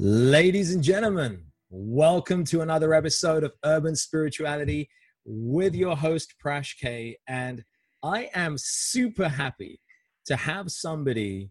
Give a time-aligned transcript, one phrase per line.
[0.00, 4.88] Ladies and gentlemen, welcome to another episode of Urban Spirituality
[5.24, 7.18] with your host, Prash K.
[7.26, 7.64] And
[8.04, 9.80] I am super happy
[10.26, 11.50] to have somebody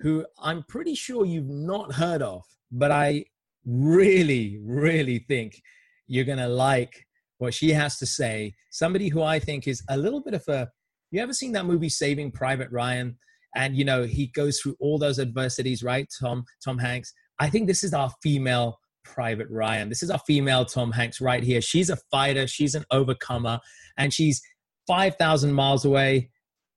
[0.00, 3.26] who I'm pretty sure you've not heard of, but I
[3.64, 5.62] really, really think
[6.08, 7.06] you're going to like
[7.38, 8.56] what she has to say.
[8.72, 10.68] Somebody who I think is a little bit of a.
[11.12, 13.16] You ever seen that movie Saving Private Ryan?
[13.54, 16.12] And you know he goes through all those adversities, right?
[16.20, 19.88] Tom Tom Hanks I think this is our female Private Ryan.
[19.88, 21.60] This is our female Tom Hanks right here.
[21.60, 23.60] She's a fighter, she's an overcomer,
[23.96, 24.42] and she's
[24.86, 26.30] 5,000 miles away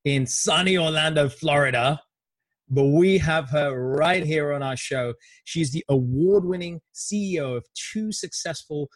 [0.05, 1.99] in sunny Orlando, Florida.
[2.69, 5.15] But we have her right here on our show.
[5.43, 8.89] She's the award winning CEO of two successful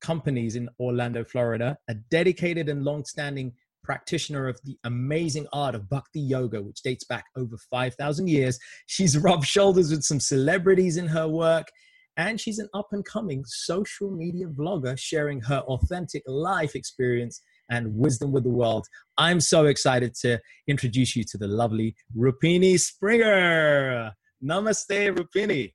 [0.00, 3.52] companies in Orlando, Florida, a dedicated and long standing
[3.82, 8.58] practitioner of the amazing art of bhakti yoga, which dates back over 5,000 years.
[8.86, 11.68] She's rubbed shoulders with some celebrities in her work,
[12.16, 17.94] and she's an up and coming social media vlogger sharing her authentic life experience and
[17.94, 18.86] wisdom with the world.
[19.16, 20.38] I'm so excited to
[20.68, 24.12] introduce you to the lovely Rupini Springer.
[24.44, 25.72] Namaste, Rupini.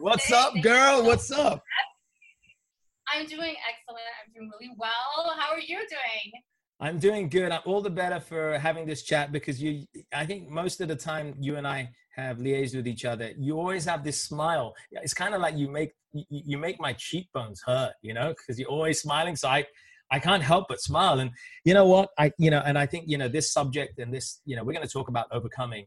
[0.00, 1.02] What's up, girl?
[1.04, 1.62] What's up?
[3.12, 4.04] I'm doing excellent.
[4.24, 5.34] I'm doing really well.
[5.38, 6.32] How are you doing?
[6.80, 7.52] I'm doing good.
[7.52, 9.84] I'm all the better for having this chat because you,
[10.14, 13.32] I think most of the time you and I have liaised with each other.
[13.38, 14.74] You always have this smile.
[14.92, 18.68] It's kind of like you make, you make my cheekbones hurt, you know, because you're
[18.68, 19.36] always smiling.
[19.36, 19.66] So I,
[20.10, 21.20] I can't help but smile.
[21.20, 21.30] And
[21.64, 22.10] you know what?
[22.18, 24.72] I, you know, and I think, you know, this subject and this, you know, we're
[24.72, 25.86] going to talk about overcoming.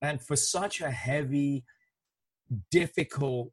[0.00, 1.64] And for such a heavy,
[2.70, 3.50] difficult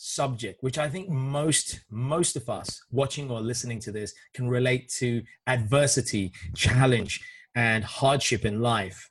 [0.00, 4.88] subject which i think most most of us watching or listening to this can relate
[4.88, 7.20] to adversity challenge
[7.58, 9.10] and hardship in life.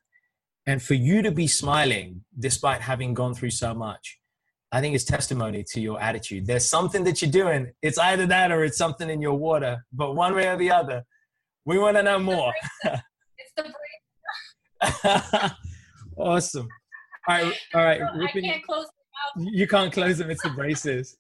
[0.66, 4.20] And for you to be smiling despite having gone through so much
[4.72, 6.46] i think is testimony to your attitude.
[6.46, 7.72] There's something that you're doing.
[7.82, 11.04] It's either that or it's something in your water but one way or the other
[11.66, 12.54] we want to know more.
[12.84, 13.66] it's the
[16.18, 16.68] awesome.
[17.28, 18.02] All right all right
[18.36, 18.88] i can't close
[19.38, 20.30] you can't close them.
[20.30, 21.18] It's the braces.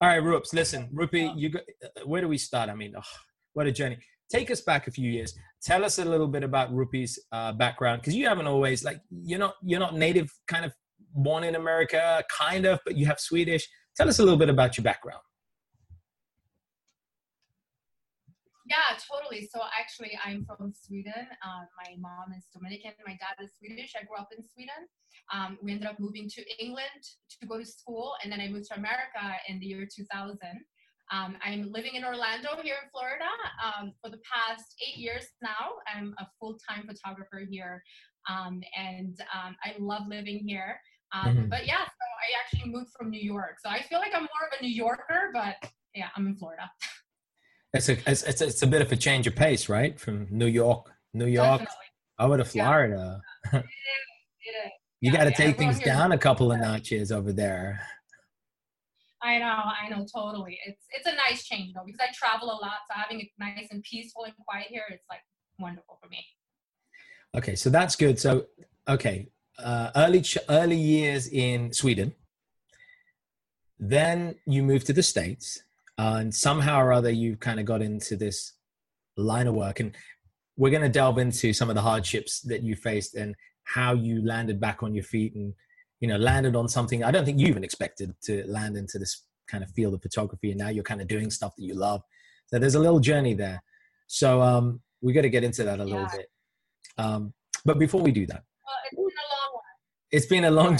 [0.00, 0.52] All right, Rups.
[0.52, 1.60] Listen, Rupi, you go,
[2.04, 2.68] where do we start?
[2.68, 3.02] I mean, oh,
[3.52, 3.98] what a journey.
[4.30, 5.34] Take us back a few years.
[5.62, 9.38] Tell us a little bit about Rupi's uh, background because you haven't always like you're
[9.38, 10.72] not you're not native, kind of
[11.14, 13.68] born in America, kind of, but you have Swedish.
[13.96, 15.20] Tell us a little bit about your background.
[18.66, 19.48] Yeah, totally.
[19.52, 21.26] So actually, I'm from Sweden.
[21.42, 22.92] Uh, my mom is Dominican.
[23.06, 23.94] My dad is Swedish.
[23.98, 24.86] I grew up in Sweden.
[25.32, 27.02] Um, we ended up moving to England
[27.40, 30.38] to go to school, and then I moved to America in the year 2000.
[31.10, 33.28] Um, I'm living in Orlando here in Florida
[33.62, 35.76] um, for the past eight years now.
[35.92, 37.82] I'm a full-time photographer here,
[38.30, 40.78] um, and um, I love living here.
[41.12, 41.48] Um, mm-hmm.
[41.48, 44.48] But yeah, so I actually moved from New York, so I feel like I'm more
[44.50, 45.56] of a New Yorker, but
[45.94, 46.70] yeah, I'm in Florida.
[47.74, 49.98] It's a it's, it's, it's a bit of a change of pace, right?
[49.98, 51.76] From New York, New York, Definitely.
[52.18, 53.20] over to Florida.
[53.52, 53.58] Yeah.
[53.60, 53.64] it is.
[54.44, 54.72] It is.
[55.00, 57.80] You yeah, got to yeah, take things down a couple of notches over there.
[59.22, 60.58] I know, I know, totally.
[60.66, 63.68] It's it's a nice change though because I travel a lot, so having it nice
[63.70, 65.20] and peaceful and quiet here, it's like
[65.58, 66.24] wonderful for me.
[67.34, 68.18] Okay, so that's good.
[68.18, 68.46] So,
[68.88, 72.14] okay, uh, early early years in Sweden.
[73.78, 75.62] Then you moved to the states,
[75.98, 78.52] uh, and somehow or other you've kind of got into this
[79.16, 79.80] line of work.
[79.80, 79.94] And
[80.56, 83.34] we're going to delve into some of the hardships that you faced and
[83.64, 85.54] how you landed back on your feet and
[86.00, 89.24] you know landed on something i don't think you even expected to land into this
[89.52, 90.50] kind of field of photography.
[90.50, 92.02] And now you're kind of doing stuff that you love.
[92.46, 93.62] So there's a little journey there.
[94.06, 95.92] So um we got to get into that a yeah.
[95.92, 96.26] little bit.
[96.98, 97.34] Um
[97.64, 99.64] but before we do that well, it's been a long one.
[100.10, 100.78] it's been a long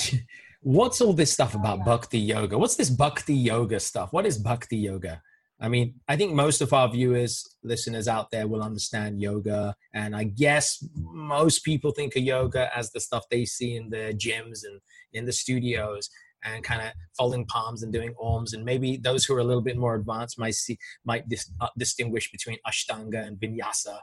[0.62, 2.56] what's all this stuff about bhakti yoga?
[2.56, 4.12] What's this bhakti yoga stuff?
[4.12, 5.20] What is bhakti yoga?
[5.60, 9.76] I mean, I think most of our viewers, listeners out there will understand yoga.
[9.92, 14.14] And I guess most people think of yoga as the stuff they see in the
[14.16, 14.80] gyms and
[15.12, 16.08] in the studios
[16.44, 19.62] and kind of folding palms and doing oms and maybe those who are a little
[19.62, 23.98] bit more advanced might see might dis, uh, distinguish between ashtanga and vinyasa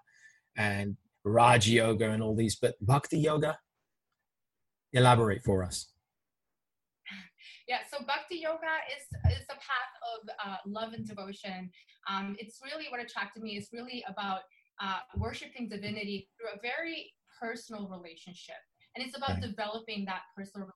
[0.56, 0.96] and
[1.26, 3.60] raj yoga and all these but bhakti yoga?
[4.94, 5.88] Elaborate for us
[7.70, 11.70] yeah so bhakti yoga is is a path of uh, love and devotion.
[12.10, 13.58] Um, it's really what attracted me.
[13.58, 14.42] It's really about
[14.82, 18.60] uh, worshiping divinity through a very personal relationship.
[18.96, 19.42] And it's about right.
[19.42, 20.70] developing that personal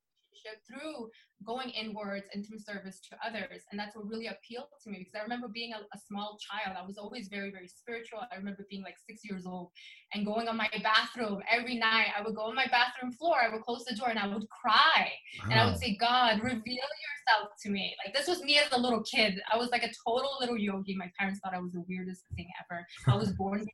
[0.43, 1.09] relationship through
[1.45, 3.63] going inwards and through service to others.
[3.71, 6.77] And that's what really appealed to me because I remember being a, a, small child.
[6.81, 8.19] I was always very, very spiritual.
[8.31, 9.71] I remember being like six years old
[10.13, 12.07] and going on my bathroom every night.
[12.17, 14.47] I would go on my bathroom floor, I would close the door and I would
[14.49, 15.11] cry.
[15.43, 15.49] Wow.
[15.51, 17.95] And I would say, God, reveal yourself to me.
[18.05, 19.39] Like this was me as a little kid.
[19.51, 20.95] I was like a total little yogi.
[20.95, 22.85] My parents thought I was the weirdest thing ever.
[23.07, 23.65] I was born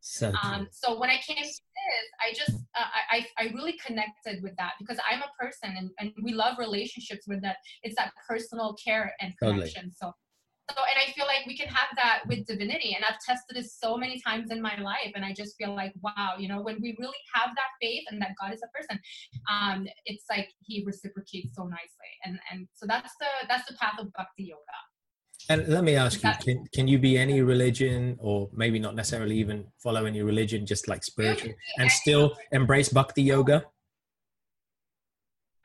[0.00, 4.42] So, um, so when I came to this, I just uh, I I really connected
[4.42, 7.56] with that because I'm a person and, and we love relationships with that.
[7.82, 9.82] It's that personal care and connection.
[9.82, 9.94] Totally.
[10.00, 10.12] So.
[10.70, 12.94] So, and I feel like we can have that with divinity.
[12.94, 15.12] And I've tested this so many times in my life.
[15.14, 18.20] And I just feel like, wow, you know, when we really have that faith and
[18.20, 19.00] that God is a person,
[19.50, 22.12] um, it's like he reciprocates so nicely.
[22.24, 24.78] And, and so that's the, that's the path of bhakti yoga.
[25.50, 29.36] And let me ask you, can, can you be any religion or maybe not necessarily
[29.38, 33.64] even follow any religion, just like spiritual and still embrace bhakti yoga?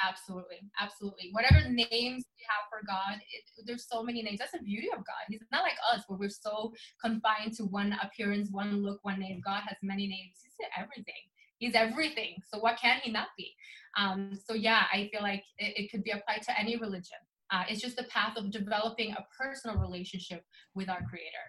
[0.02, 0.58] Absolutely.
[0.80, 1.30] Absolutely.
[1.32, 4.40] Whatever names you have for God, it, there's so many names.
[4.40, 5.24] That's the beauty of God.
[5.28, 9.42] He's not like us where we're so confined to one appearance, one look, one name.
[9.46, 10.40] God has many names.
[10.44, 11.14] He's everything.
[11.58, 12.36] He's everything.
[12.52, 13.54] So what can he not be?
[13.98, 17.20] Um, so yeah, I feel like it, it could be applied to any religion.
[17.54, 21.46] Uh, it's just the path of developing a personal relationship with our creator.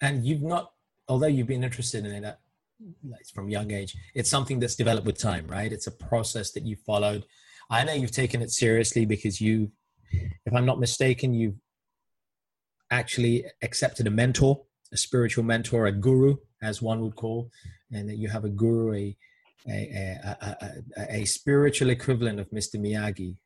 [0.00, 0.72] And you've not,
[1.08, 5.18] although you've been interested in it uh, from young age, it's something that's developed with
[5.18, 5.70] time, right?
[5.70, 7.26] It's a process that you followed.
[7.68, 9.70] I know you've taken it seriously because you,
[10.10, 11.60] if I'm not mistaken, you've
[12.90, 17.50] actually accepted a mentor, a spiritual mentor, a guru, as one would call,
[17.92, 19.16] and that you have a guru, a
[19.66, 20.56] a, a,
[20.98, 22.76] a, a spiritual equivalent of Mr.
[22.76, 23.36] Miyagi,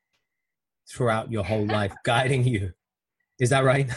[0.90, 2.72] throughout your whole life, guiding you.
[3.38, 3.90] Is that right?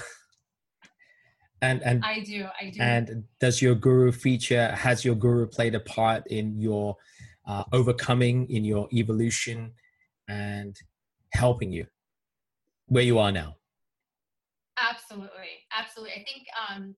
[1.62, 2.82] and and I do, I do.
[2.82, 4.70] And does your guru feature?
[4.70, 6.96] Has your guru played a part in your
[7.48, 9.74] uh, overcoming, in your evolution,
[10.28, 10.76] and
[11.34, 11.86] helping you
[12.88, 13.56] where you are now?
[14.78, 16.14] Absolutely, absolutely.
[16.14, 16.96] I think um,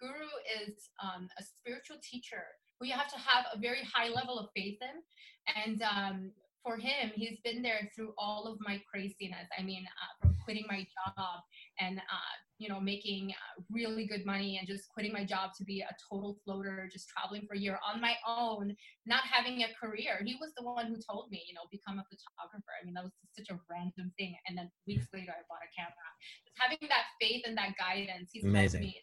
[0.00, 0.26] guru
[0.66, 2.42] is um, a spiritual teacher
[2.78, 6.30] who you have to have a very high level of faith in, and um,
[6.64, 9.46] for him, he's been there through all of my craziness.
[9.56, 11.44] I mean, uh, from quitting my job
[11.78, 15.64] and, uh, you know, making uh, really good money and just quitting my job to
[15.64, 18.74] be a total floater, just traveling for a year on my own,
[19.04, 20.24] not having a career.
[20.24, 22.72] He was the one who told me, you know, become a photographer.
[22.80, 24.34] I mean, that was such a random thing.
[24.48, 26.08] And then weeks later, I bought a camera.
[26.48, 28.80] Just having that faith and that guidance, he's Amazing.
[28.88, 28.96] me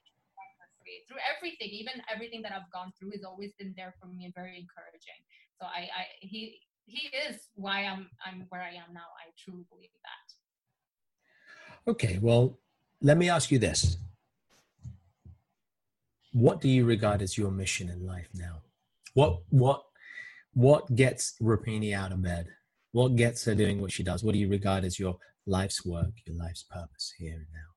[1.08, 4.34] through everything, even everything that I've gone through, has always been there for me and
[4.34, 5.22] very encouraging.
[5.56, 9.00] So I, I he he is why I'm I'm where I am now.
[9.00, 11.92] I truly believe that.
[11.92, 12.60] Okay, well,
[13.01, 13.98] let me ask you this.
[16.33, 18.62] What do you regard as your mission in life now?
[19.13, 19.83] What what
[20.54, 22.48] what gets Rupini out of bed?
[22.91, 24.24] What gets her doing what she does?
[24.24, 27.72] What do you regard as your life's work, your life's purpose here and now?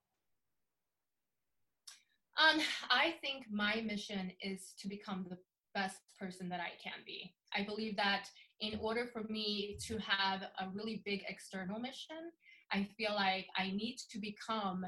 [2.36, 5.38] Um, I think my mission is to become the
[5.74, 7.32] best person that I can be.
[7.54, 8.28] I believe that
[8.72, 12.30] in order for me to have a really big external mission,
[12.72, 14.84] I feel like I need to become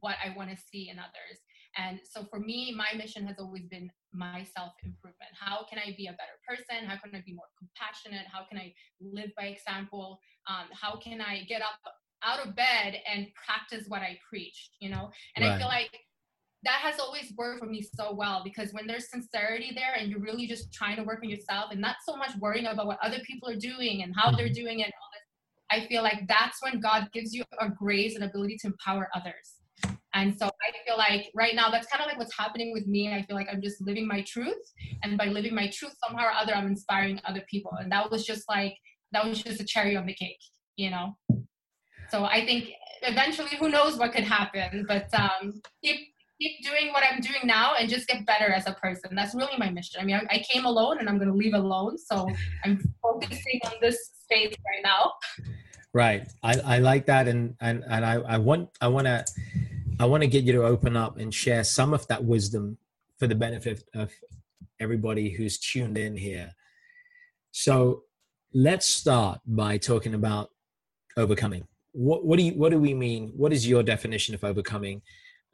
[0.00, 1.38] what I want to see in others.
[1.76, 5.30] And so for me, my mission has always been my self improvement.
[5.38, 6.88] How can I be a better person?
[6.88, 8.26] How can I be more compassionate?
[8.32, 10.18] How can I live by example?
[10.48, 11.78] Um, how can I get up
[12.24, 14.70] out of bed and practice what I preach?
[14.80, 15.54] You know, and right.
[15.54, 15.90] I feel like
[16.64, 20.20] that has always worked for me so well because when there's sincerity there and you're
[20.20, 23.18] really just trying to work on yourself and not so much worrying about what other
[23.24, 24.54] people are doing and how they're mm-hmm.
[24.54, 24.90] doing it
[25.70, 29.56] I feel like that's when God gives you a grace and ability to empower others.
[30.14, 33.12] And so I feel like right now that's kind of like what's happening with me.
[33.12, 34.56] I feel like I'm just living my truth.
[35.02, 37.72] And by living my truth, somehow or other, I'm inspiring other people.
[37.78, 38.74] And that was just like,
[39.12, 40.40] that was just a cherry on the cake,
[40.76, 41.16] you know?
[42.10, 42.70] So I think
[43.02, 46.08] eventually, who knows what could happen, but um, keep
[46.40, 49.14] keep doing what I'm doing now and just get better as a person.
[49.14, 50.00] That's really my mission.
[50.00, 51.98] I mean, I, I came alone and I'm going to leave alone.
[51.98, 52.30] So
[52.64, 55.12] I'm focusing on this space right now.
[55.92, 56.28] Right.
[56.42, 57.28] I, I like that.
[57.28, 59.24] And, and, and I, I want, I want to,
[59.98, 62.78] I want to get you to open up and share some of that wisdom
[63.18, 64.12] for the benefit of
[64.78, 66.52] everybody who's tuned in here.
[67.50, 68.04] So
[68.54, 70.50] let's start by talking about
[71.16, 71.66] overcoming.
[71.92, 73.32] What, what do you, what do we mean?
[73.34, 75.02] What is your definition of overcoming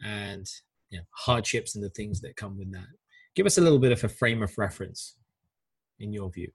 [0.05, 0.47] and
[0.95, 2.87] you know, hardships and the things that come with that?
[3.35, 5.17] Give us a little bit of a frame of reference
[5.99, 6.51] in your view.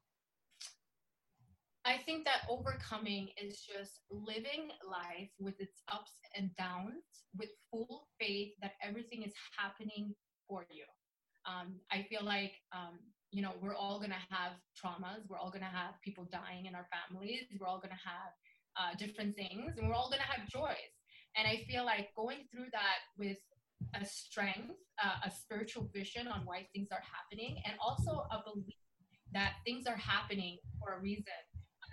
[1.83, 7.03] I think that overcoming is just living life with its ups and downs
[7.37, 10.13] with full faith that everything is happening
[10.47, 10.83] for you.
[11.45, 12.99] Um, I feel like, um,
[13.31, 15.27] you know, we're all going to have traumas.
[15.27, 17.43] We're all going to have people dying in our families.
[17.59, 18.31] We're all going to have
[18.77, 20.93] uh, different things and we're all going to have joys.
[21.35, 23.37] And I feel like going through that with
[23.95, 28.75] a strength, uh, a spiritual vision on why things are happening, and also a belief
[29.33, 31.33] that things are happening for a reason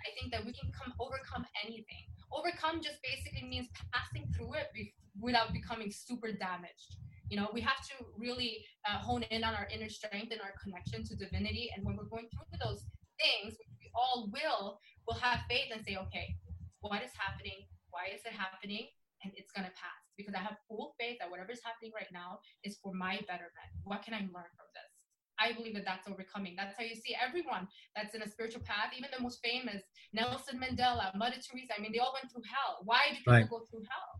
[0.07, 2.07] I think that we can come overcome anything.
[2.31, 6.95] Overcome just basically means passing through it be- without becoming super damaged.
[7.29, 10.55] You know, we have to really uh, hone in on our inner strength and our
[10.63, 11.69] connection to divinity.
[11.75, 12.87] And when we're going through those
[13.19, 16.35] things, we all will, will have faith and say, okay,
[16.79, 17.67] what is happening?
[17.89, 18.87] Why is it happening?
[19.23, 22.09] And it's going to pass because I have full faith that whatever is happening right
[22.11, 23.71] now is for my betterment.
[23.85, 24.91] What can I learn from this?
[25.39, 26.55] I believe that that's overcoming.
[26.57, 30.59] That's how you see everyone that's in a spiritual path, even the most famous, Nelson
[30.59, 31.77] Mandela, Mother Teresa.
[31.77, 32.81] I mean, they all went through hell.
[32.83, 33.49] Why do people right.
[33.49, 34.11] go through hell?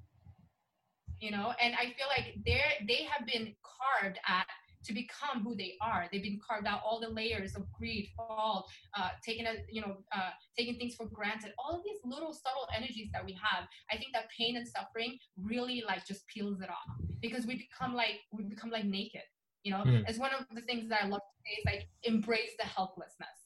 [1.20, 4.46] You know, and I feel like they're they have been carved at
[4.88, 6.08] to become who they are.
[6.12, 8.68] They've been carved out all the layers of greed, fall,
[8.98, 11.52] uh, taking a, you know, uh, taking things for granted.
[11.60, 13.68] All of these little subtle energies that we have.
[13.92, 17.94] I think that pain and suffering really like just peels it off because we become
[17.94, 19.22] like we become like naked
[19.64, 20.04] you know mm.
[20.08, 23.38] as one of the things that i love to say is like embrace the helplessness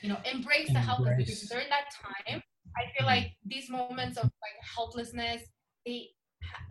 [0.00, 0.72] you know embrace, embrace.
[0.72, 2.42] the helplessness because during that time
[2.76, 5.42] i feel like these moments of like helplessness
[5.84, 6.08] they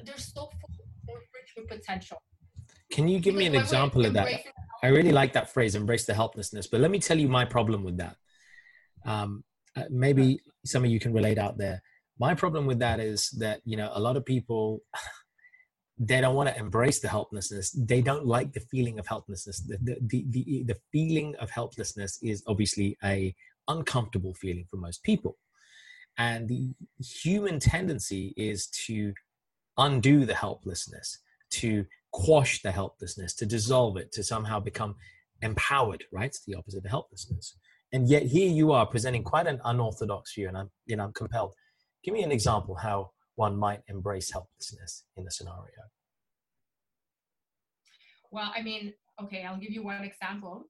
[0.05, 0.69] they're so full
[1.05, 2.17] they're rich with potential
[2.93, 4.29] can you give me an example of that?
[4.83, 7.83] I really like that phrase embrace the helplessness but let me tell you my problem
[7.83, 8.15] with that.
[9.05, 9.43] Um,
[9.75, 11.81] uh, maybe some of you can relate out there.
[12.19, 14.81] My problem with that is that you know a lot of people
[15.99, 17.71] they don't want to embrace the helplessness.
[17.71, 19.59] They don't like the feeling of helplessness.
[19.61, 23.35] The, the, the, the, the feeling of helplessness is obviously a
[23.67, 25.37] uncomfortable feeling for most people.
[26.17, 26.73] And the
[27.21, 29.13] human tendency is to
[29.77, 31.19] undo the helplessness
[31.51, 34.95] to quash the helplessness to dissolve it to somehow become
[35.41, 37.57] empowered right it's the opposite of helplessness
[37.91, 41.13] and yet here you are presenting quite an unorthodox view and i'm you know i'm
[41.13, 41.53] compelled
[42.03, 45.81] give me an example how one might embrace helplessness in a scenario?
[48.31, 50.65] Well, I mean, okay, I'll give you one example.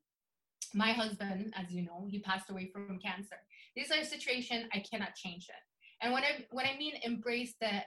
[0.73, 3.35] My husband, as you know, he passed away from cancer.
[3.75, 5.55] This is a situation I cannot change it.
[6.01, 7.81] And when I when I mean embrace the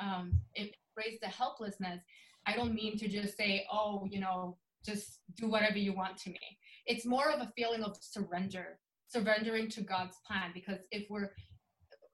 [0.00, 2.00] um, embrace the helplessness,
[2.46, 6.30] I don't mean to just say, oh, you know, just do whatever you want to
[6.30, 6.58] me.
[6.86, 10.52] It's more of a feeling of surrender, surrendering to God's plan.
[10.54, 11.30] Because if we're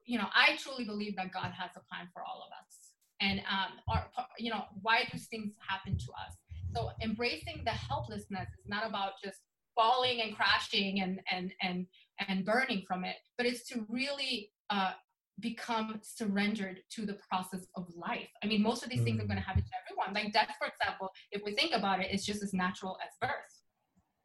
[0.05, 2.93] you know, I truly believe that God has a plan for all of us.
[3.21, 4.05] And, um, our,
[4.37, 6.35] you know, why do things happen to us?
[6.75, 9.39] So embracing the helplessness is not about just
[9.75, 11.87] falling and crashing and, and, and,
[12.27, 14.91] and burning from it, but it's to really uh,
[15.39, 18.29] become surrendered to the process of life.
[18.43, 19.45] I mean, most of these things are going to mm.
[19.45, 20.13] happen to everyone.
[20.13, 23.63] Like death, for example, if we think about it, it's just as natural as birth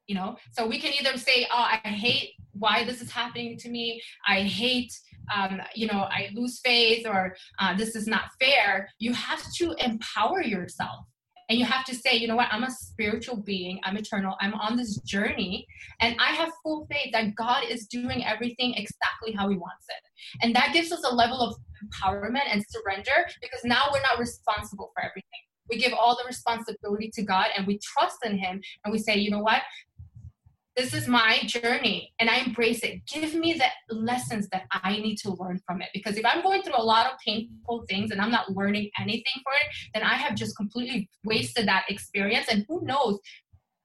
[0.09, 3.69] you know so we can either say oh i hate why this is happening to
[3.69, 4.93] me i hate
[5.37, 9.75] um, you know i lose faith or uh, this is not fair you have to
[9.79, 11.05] empower yourself
[11.49, 12.49] and you have to say you know what?
[12.51, 13.81] I'm a spiritual being.
[13.85, 14.37] I'm eternal.
[14.41, 15.67] I'm on this journey.
[16.01, 20.45] And i have full faith that god is doing everything exactly how he wants it.
[20.45, 24.91] And that gives us a level of empowerment and surrender because now we're not responsible
[24.95, 25.41] for everything.
[25.71, 29.17] We give all the responsibility to God and we trust in Him and we say,
[29.17, 29.63] you know what?
[30.79, 33.05] This is my journey and I embrace it.
[33.07, 35.89] Give me the lessons that I need to learn from it.
[35.93, 39.43] Because if I'm going through a lot of painful things and I'm not learning anything
[39.43, 42.47] for it, then I have just completely wasted that experience.
[42.49, 43.19] And who knows,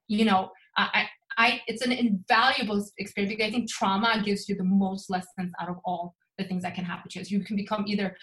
[0.08, 4.64] you know, I, I, it's an invaluable experience because I think trauma gives you the
[4.64, 7.40] most lessons out of all the things that can happen to you.
[7.40, 8.16] You can become either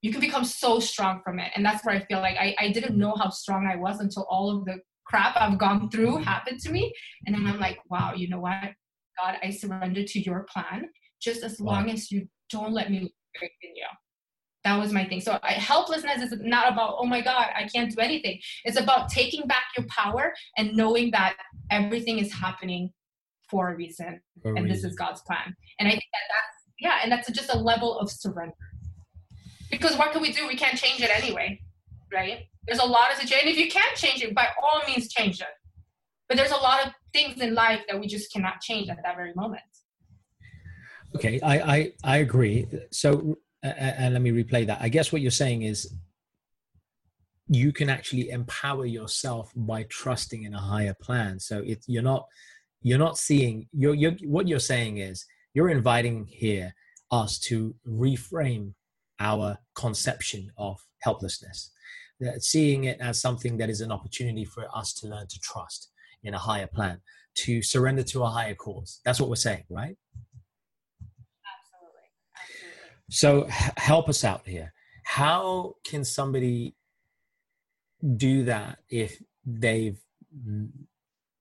[0.00, 1.50] you can become so strong from it.
[1.56, 4.26] And that's where I feel like I, I didn't know how strong I was until
[4.30, 6.92] all of the crap I've gone through happened to me.
[7.26, 8.72] And then I'm like, wow, you know what?
[9.20, 10.88] God, I surrender to your plan
[11.20, 11.72] just as wow.
[11.72, 13.86] long as you don't let me break in you.
[14.64, 15.20] That was my thing.
[15.20, 18.38] So I, helplessness is not about, oh my God, I can't do anything.
[18.64, 21.36] It's about taking back your power and knowing that
[21.70, 22.90] everything is happening
[23.48, 24.20] for a reason.
[24.42, 24.68] For and reason.
[24.68, 25.54] this is God's plan.
[25.78, 28.54] And I think that that's, yeah, and that's just a level of surrender.
[29.70, 30.46] Because what can we do?
[30.46, 31.60] We can't change it anyway,
[32.12, 32.46] right?
[32.68, 33.48] There's a lot of situation.
[33.48, 35.46] If you can't change it, by all means change it.
[36.28, 39.16] But there's a lot of things in life that we just cannot change at that
[39.16, 39.62] very moment.
[41.16, 42.66] Okay, I, I, I agree.
[42.92, 44.78] So, and let me replay that.
[44.80, 45.90] I guess what you're saying is
[47.48, 51.40] you can actually empower yourself by trusting in a higher plan.
[51.40, 52.26] So it, you're not,
[52.82, 56.74] you're not seeing, you're, you're, what you're saying is you're inviting here
[57.10, 58.74] us to reframe
[59.18, 61.70] our conception of helplessness,
[62.38, 65.90] seeing it as something that is an opportunity for us to learn to trust
[66.22, 67.00] in a higher plan,
[67.34, 69.00] to surrender to a higher cause.
[69.04, 69.96] That's what we're saying, right?
[71.54, 72.08] Absolutely.
[73.10, 73.46] So
[73.76, 74.72] help us out here.
[75.04, 76.74] How can somebody
[78.16, 79.98] do that if they've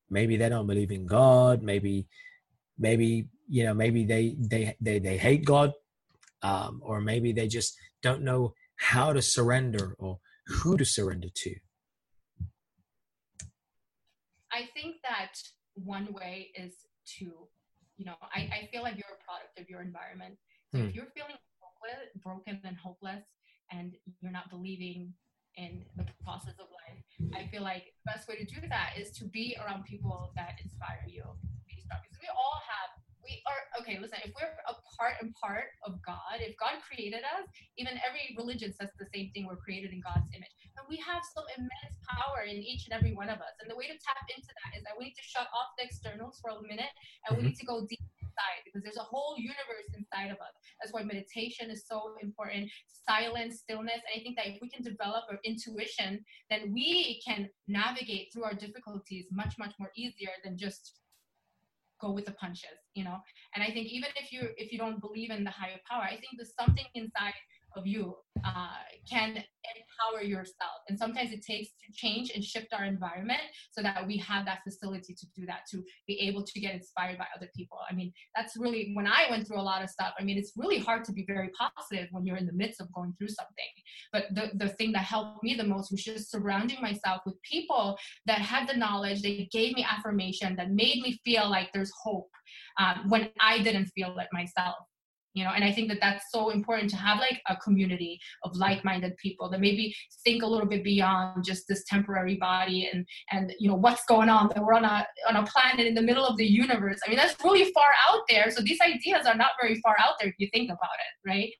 [0.10, 2.08] maybe they don't believe in God, maybe
[2.78, 5.74] maybe you know maybe they they they, they hate God,
[6.42, 11.56] um, or maybe they just don't know how to surrender or who to surrender to.
[14.52, 15.34] I think that
[15.76, 16.74] one way is
[17.18, 17.26] to,
[17.98, 20.38] you know, I, I feel like you're a product of your environment.
[20.72, 20.88] So hmm.
[20.88, 21.36] if you're feeling
[22.24, 23.24] broken and hopeless
[23.72, 25.14] and you're not believing
[25.56, 27.04] in the process of life
[27.36, 30.60] i feel like the best way to do that is to be around people that
[30.64, 31.24] inspire you
[31.68, 32.97] because we all have
[33.28, 37.22] we are okay listen if we're a part and part of god if god created
[37.36, 40.96] us even every religion says the same thing we're created in god's image and we
[40.96, 43.98] have some immense power in each and every one of us and the way to
[44.00, 46.90] tap into that is that we need to shut off the externals for a minute
[47.28, 47.44] and mm-hmm.
[47.44, 48.00] we need to go deep
[48.38, 50.54] inside because there's a whole universe inside of us.
[50.80, 52.70] That's why meditation is so important.
[52.88, 54.02] Silence, stillness.
[54.06, 58.44] And I think that if we can develop our intuition, then we can navigate through
[58.44, 61.00] our difficulties much, much more easier than just
[62.00, 63.18] go with the punches, you know?
[63.56, 66.18] And I think even if you if you don't believe in the higher power, I
[66.22, 67.34] think there's something inside
[67.78, 68.16] of you
[68.46, 68.68] uh,
[69.10, 70.80] can empower yourself.
[70.90, 73.42] And sometimes it takes to change and shift our environment
[73.72, 77.18] so that we have that facility to do that, to be able to get inspired
[77.18, 77.78] by other people.
[77.90, 80.14] I mean, that's really when I went through a lot of stuff.
[80.20, 82.92] I mean, it's really hard to be very positive when you're in the midst of
[82.94, 83.72] going through something.
[84.12, 87.98] But the, the thing that helped me the most was just surrounding myself with people
[88.26, 92.30] that had the knowledge, they gave me affirmation that made me feel like there's hope
[92.80, 94.76] um, when I didn't feel it myself
[95.38, 98.56] you know and i think that that's so important to have like a community of
[98.56, 103.54] like-minded people that maybe think a little bit beyond just this temporary body and and
[103.60, 106.26] you know what's going on that we're on a on a planet in the middle
[106.26, 107.00] of the universe.
[107.06, 108.50] I mean that's really far out there.
[108.50, 111.52] So these ideas are not very far out there if you think about it right?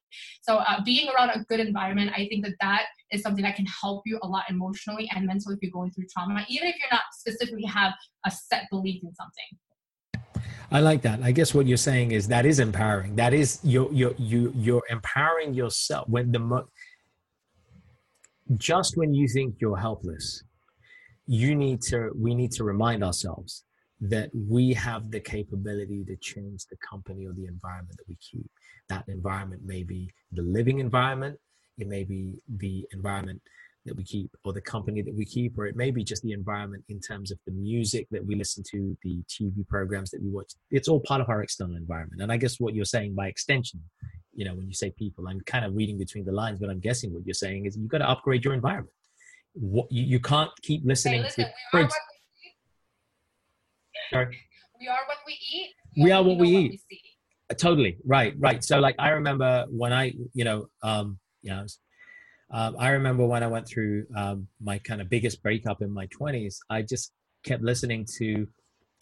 [0.42, 3.66] So uh, being around a good environment i think that that is something that can
[3.82, 6.92] help you a lot emotionally and mentally if you're going through trauma even if you're
[6.92, 7.94] not specifically have
[8.26, 9.50] a set belief in something
[10.70, 11.22] I like that.
[11.24, 13.16] I guess what you're saying is that is empowering.
[13.16, 16.70] That is you you you you're empowering yourself when the mo-
[18.56, 20.44] just when you think you're helpless,
[21.26, 23.64] you need to we need to remind ourselves
[24.02, 28.50] that we have the capability to change the company or the environment that we keep.
[28.90, 31.40] That environment may be the living environment,
[31.78, 33.42] it may be the environment
[33.88, 36.32] that we keep or the company that we keep or it may be just the
[36.32, 40.30] environment in terms of the music that we listen to the tv programs that we
[40.30, 40.54] watch.
[40.72, 42.22] It's all part of our external environment.
[42.22, 43.82] And i guess what you're saying by extension
[44.34, 46.80] you know when you say people i'm kind of reading between the lines but i'm
[46.80, 48.94] guessing what you're saying is you've got to upgrade your environment.
[49.54, 51.92] What you, you can't keep listening hey, listen, to we are, what
[52.40, 54.38] we, Sorry.
[54.80, 55.70] we are what we eat.
[55.96, 57.08] We, we are what we eat what we
[57.56, 57.98] totally.
[58.06, 58.64] Right right.
[58.64, 61.66] So like i remember when i you know um you know
[62.52, 66.08] um, I remember when I went through um, my kind of biggest breakup in my
[66.08, 67.12] 20s, I just
[67.44, 68.48] kept listening to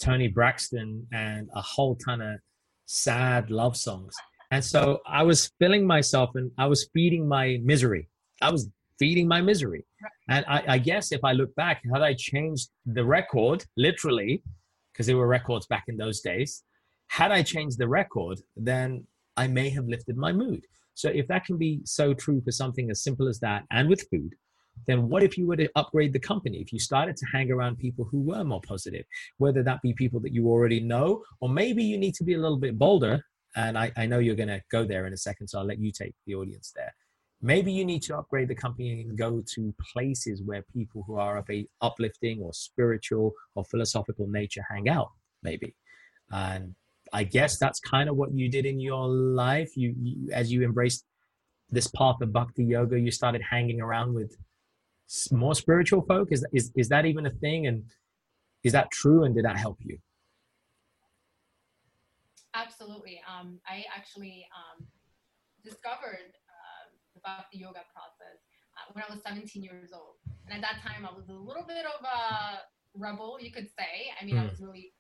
[0.01, 2.39] Toni Braxton and a whole ton of
[2.85, 4.15] sad love songs.
[4.51, 8.09] And so I was filling myself and I was feeding my misery.
[8.41, 9.85] I was feeding my misery.
[10.29, 14.43] And I, I guess if I look back, had I changed the record, literally,
[14.91, 16.63] because there were records back in those days,
[17.07, 19.05] had I changed the record, then
[19.37, 20.65] I may have lifted my mood.
[20.95, 24.07] So if that can be so true for something as simple as that and with
[24.09, 24.33] food,
[24.87, 26.57] then what if you were to upgrade the company?
[26.57, 29.05] If you started to hang around people who were more positive,
[29.37, 32.39] whether that be people that you already know, or maybe you need to be a
[32.39, 33.23] little bit bolder.
[33.55, 35.79] And I, I know you're going to go there in a second, so I'll let
[35.79, 36.93] you take the audience there.
[37.41, 41.37] Maybe you need to upgrade the company and go to places where people who are
[41.37, 45.11] of a uplifting or spiritual or philosophical nature hang out,
[45.43, 45.75] maybe.
[46.31, 46.75] And
[47.15, 49.77] I guess that's kind of what you did in your life.
[49.77, 51.05] You, you, as you embraced
[51.69, 54.35] this path of bhakti yoga, you started hanging around with
[55.31, 56.27] more spiritual folk.
[56.31, 57.67] Is is is that even a thing?
[57.67, 57.83] And
[58.65, 59.23] is that true?
[59.23, 59.97] And did that help you?
[62.53, 63.21] Absolutely.
[63.31, 64.85] Um, I actually um,
[65.63, 68.39] discovered uh, the bhakti yoga process
[68.75, 70.15] uh, when I was 17 years old,
[70.47, 72.59] and at that time I was a little bit of a
[72.93, 74.11] rebel, you could say.
[74.19, 74.39] I mean, mm.
[74.39, 74.49] I hmm.
[74.49, 74.91] was really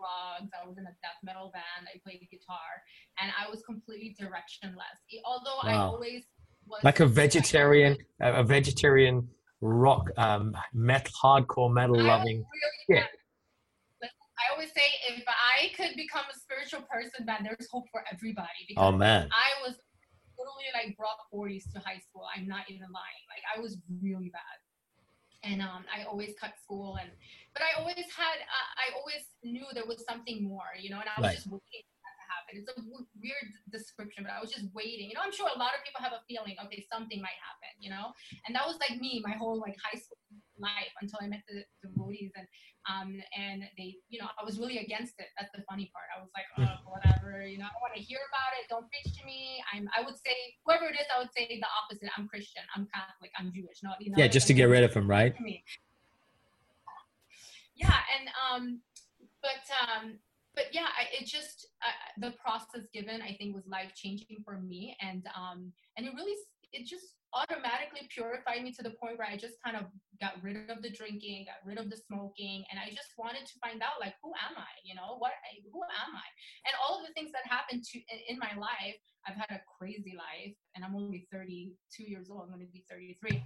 [0.00, 0.50] drugs.
[0.56, 1.86] I was in a death metal band.
[1.92, 2.82] I played guitar,
[3.20, 4.98] and I was completely directionless.
[5.24, 5.70] Although wow.
[5.70, 6.24] I always
[6.66, 9.28] was like a vegetarian, a vegetarian
[9.60, 12.38] rock, um, metal, hardcore metal loving.
[12.88, 13.06] Really yeah.
[14.40, 18.64] I always say if I could become a spiritual person, then there's hope for everybody.
[18.68, 19.76] Because oh man, I was
[20.32, 22.24] totally like brought 40s to high school.
[22.34, 23.24] I'm not even lying.
[23.28, 24.56] Like I was really bad,
[25.42, 27.10] and um, I always cut school, and
[27.54, 31.10] but I always had, uh, I always knew there was something more, you know, and
[31.10, 31.36] I was right.
[31.36, 32.52] just waiting for that to happen.
[32.62, 35.10] It's a w- weird description, but I was just waiting.
[35.10, 37.74] You know, I'm sure a lot of people have a feeling, okay, something might happen,
[37.82, 38.14] you know?
[38.46, 40.22] And that was like me, my whole like high school
[40.60, 42.46] life until I met the, the roadies and
[42.88, 45.28] um and they, you know, I was really against it.
[45.38, 46.08] That's the funny part.
[46.16, 48.68] I was like, oh, whatever, you know, I don't want to hear about it.
[48.68, 49.62] Don't preach to me.
[49.72, 52.08] I'm I would say whoever it is, I would say the opposite.
[52.16, 53.82] I'm Christian, I'm Catholic, I'm Jewish.
[53.82, 55.34] No, you know, yeah, just to get rid of him, right?
[57.74, 58.80] Yeah, and um
[59.40, 60.20] but um
[60.54, 64.58] but yeah, I, it just uh, the process given I think was life changing for
[64.58, 66.36] me, and um, and it really
[66.72, 69.86] it just automatically purified me to the point where I just kind of
[70.20, 73.54] got rid of the drinking, got rid of the smoking, and I just wanted to
[73.62, 74.72] find out like who am I?
[74.84, 75.32] You know, what
[75.72, 76.28] who am I?
[76.66, 80.14] And all of the things that happened to in my life, I've had a crazy
[80.16, 82.50] life, and I'm only 32 years old.
[82.50, 83.42] I'm going to be 33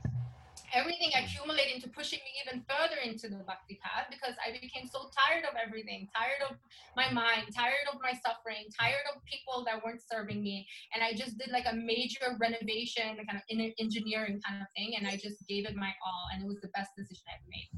[0.75, 1.25] everything mm.
[1.25, 5.45] accumulating to pushing me even further into the bhakti path because I became so tired
[5.45, 6.57] of everything, tired of
[6.97, 10.67] my mind, tired of my suffering, tired of people that weren't serving me.
[10.93, 14.95] And I just did like a major renovation, kind of engineering kind of thing.
[14.99, 16.27] And I just gave it my all.
[16.35, 17.69] And it was the best decision I ever made.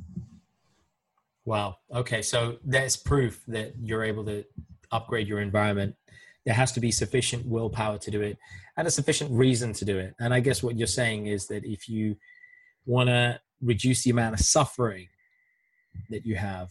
[1.45, 1.77] Wow.
[1.95, 2.23] Okay.
[2.23, 4.45] So there's proof that you're able to
[4.91, 5.95] upgrade your environment.
[6.45, 8.39] There has to be sufficient willpower to do it
[8.77, 10.15] and a sufficient reason to do it.
[10.21, 12.17] And I guess what you're saying is that if you
[12.87, 15.09] want to reduce the amount of suffering
[16.11, 16.71] that you have.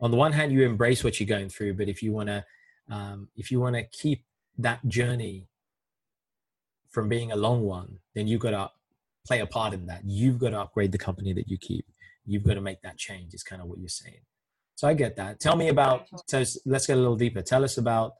[0.00, 2.44] On the one hand you embrace what you're going through but if you want to
[2.90, 4.24] um, if you want to keep
[4.58, 5.48] that journey
[6.90, 8.70] from being a long one then you've got to
[9.26, 10.02] play a part in that.
[10.04, 11.84] You've got to upgrade the company that you keep.
[12.24, 14.20] You've got to make that change is kind of what you're saying.
[14.76, 15.40] So i get that.
[15.40, 17.42] Tell me about so let's get a little deeper.
[17.42, 18.12] Tell us about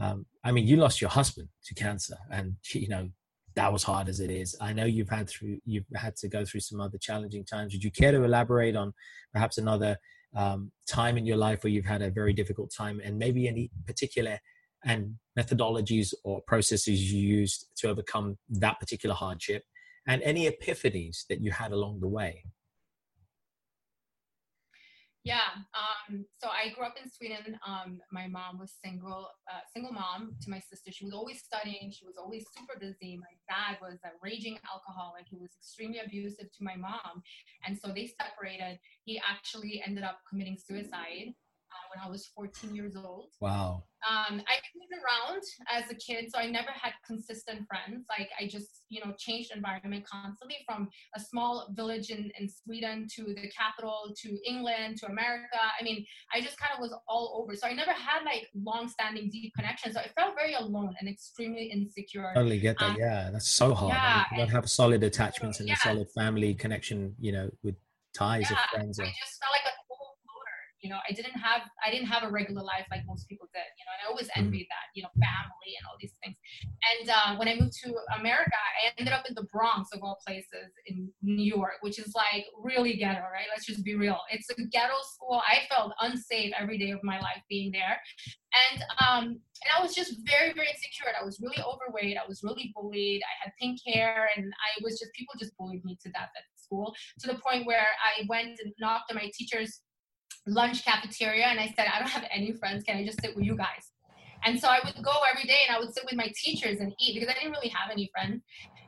[0.00, 3.10] um, i mean you lost your husband to cancer and you know
[3.58, 4.54] that was hard as it is.
[4.60, 7.72] I know you've had through you've had to go through some other challenging times.
[7.72, 8.94] Would you care to elaborate on
[9.32, 9.96] perhaps another
[10.36, 13.72] um, time in your life where you've had a very difficult time, and maybe any
[13.84, 14.38] particular
[14.84, 19.64] and methodologies or processes you used to overcome that particular hardship,
[20.06, 22.44] and any epiphanies that you had along the way?
[25.28, 25.60] Yeah.
[25.76, 27.58] Um, so I grew up in Sweden.
[27.66, 30.90] Um, my mom was single, uh, single mom to my sister.
[30.90, 31.92] She was always studying.
[31.92, 33.20] She was always super busy.
[33.20, 35.26] My dad was a raging alcoholic.
[35.28, 37.22] He was extremely abusive to my mom,
[37.66, 38.78] and so they separated.
[39.04, 43.28] He actually ended up committing suicide uh, when I was 14 years old.
[43.38, 43.84] Wow.
[44.06, 48.06] Um, I moved around as a kid, so I never had consistent friends.
[48.08, 53.06] Like I just, you know, changed environment constantly from a small village in, in Sweden
[53.16, 55.58] to the capital to England to America.
[55.78, 57.56] I mean, I just kind of was all over.
[57.56, 59.94] So I never had like long-standing deep connections.
[59.94, 62.30] So I felt very alone and extremely insecure.
[62.34, 62.90] Totally get that.
[62.90, 63.94] Um, yeah, that's so hard.
[63.94, 65.74] Yeah, you don't have solid attachments and yeah.
[65.74, 67.74] a solid family connection, you know, with
[68.14, 69.00] ties yeah, of friends.
[69.00, 69.78] I just felt like a
[70.88, 73.68] you know, I didn't have I didn't have a regular life like most people did.
[73.76, 74.48] You know, and I always mm-hmm.
[74.48, 74.88] envied that.
[74.96, 76.36] You know, family and all these things.
[76.64, 80.16] And uh, when I moved to America, I ended up in the Bronx of all
[80.26, 83.52] places in New York, which is like really ghetto, right?
[83.52, 84.16] Let's just be real.
[84.32, 85.42] It's a ghetto school.
[85.44, 88.00] I felt unsafe every day of my life being there.
[88.48, 89.24] And um,
[89.60, 91.12] and I was just very, very insecure.
[91.12, 92.16] I was really overweight.
[92.16, 93.20] I was really bullied.
[93.20, 96.48] I had pink hair, and I was just people just bullied me to death at
[96.56, 99.82] school to the point where I went and knocked on my teacher's
[100.48, 102.84] lunch cafeteria and I said, I don't have any friends.
[102.84, 103.92] Can I just sit with you guys?
[104.44, 106.92] And so I would go every day and I would sit with my teachers and
[107.00, 108.42] eat because I didn't really have any friends.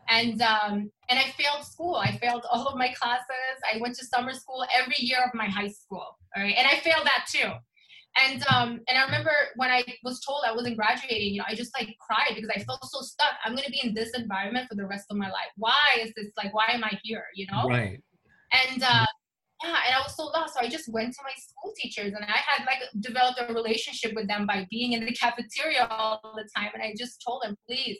[0.08, 1.94] And um, and I failed school.
[1.96, 3.56] I failed all of my classes.
[3.72, 6.18] I went to summer school every year of my high school.
[6.36, 7.50] All right, and I failed that too.
[8.20, 11.54] And um, and I remember when I was told I wasn't graduating, you know, I
[11.54, 13.34] just like cried because I felt so stuck.
[13.44, 15.52] I'm gonna be in this environment for the rest of my life.
[15.56, 16.52] Why is this like?
[16.52, 17.24] Why am I here?
[17.36, 17.68] You know?
[17.68, 18.00] Right.
[18.52, 19.06] And uh,
[19.62, 20.54] yeah, and I was so lost.
[20.54, 24.12] So I just went to my school teachers and I had like developed a relationship
[24.14, 26.70] with them by being in the cafeteria all the time.
[26.72, 27.98] And I just told them, please,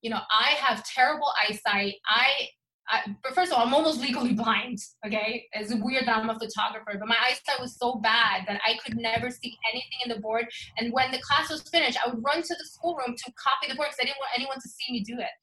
[0.00, 1.94] you know, I have terrible eyesight.
[2.08, 2.48] I,
[2.88, 4.78] I but first of all, I'm almost legally blind.
[5.06, 8.78] Okay, it's weird that I'm a photographer, but my eyesight was so bad that I
[8.82, 10.46] could never see anything in the board.
[10.78, 13.74] And when the class was finished, I would run to the schoolroom to copy the
[13.74, 15.34] board because I didn't want anyone to see me do it.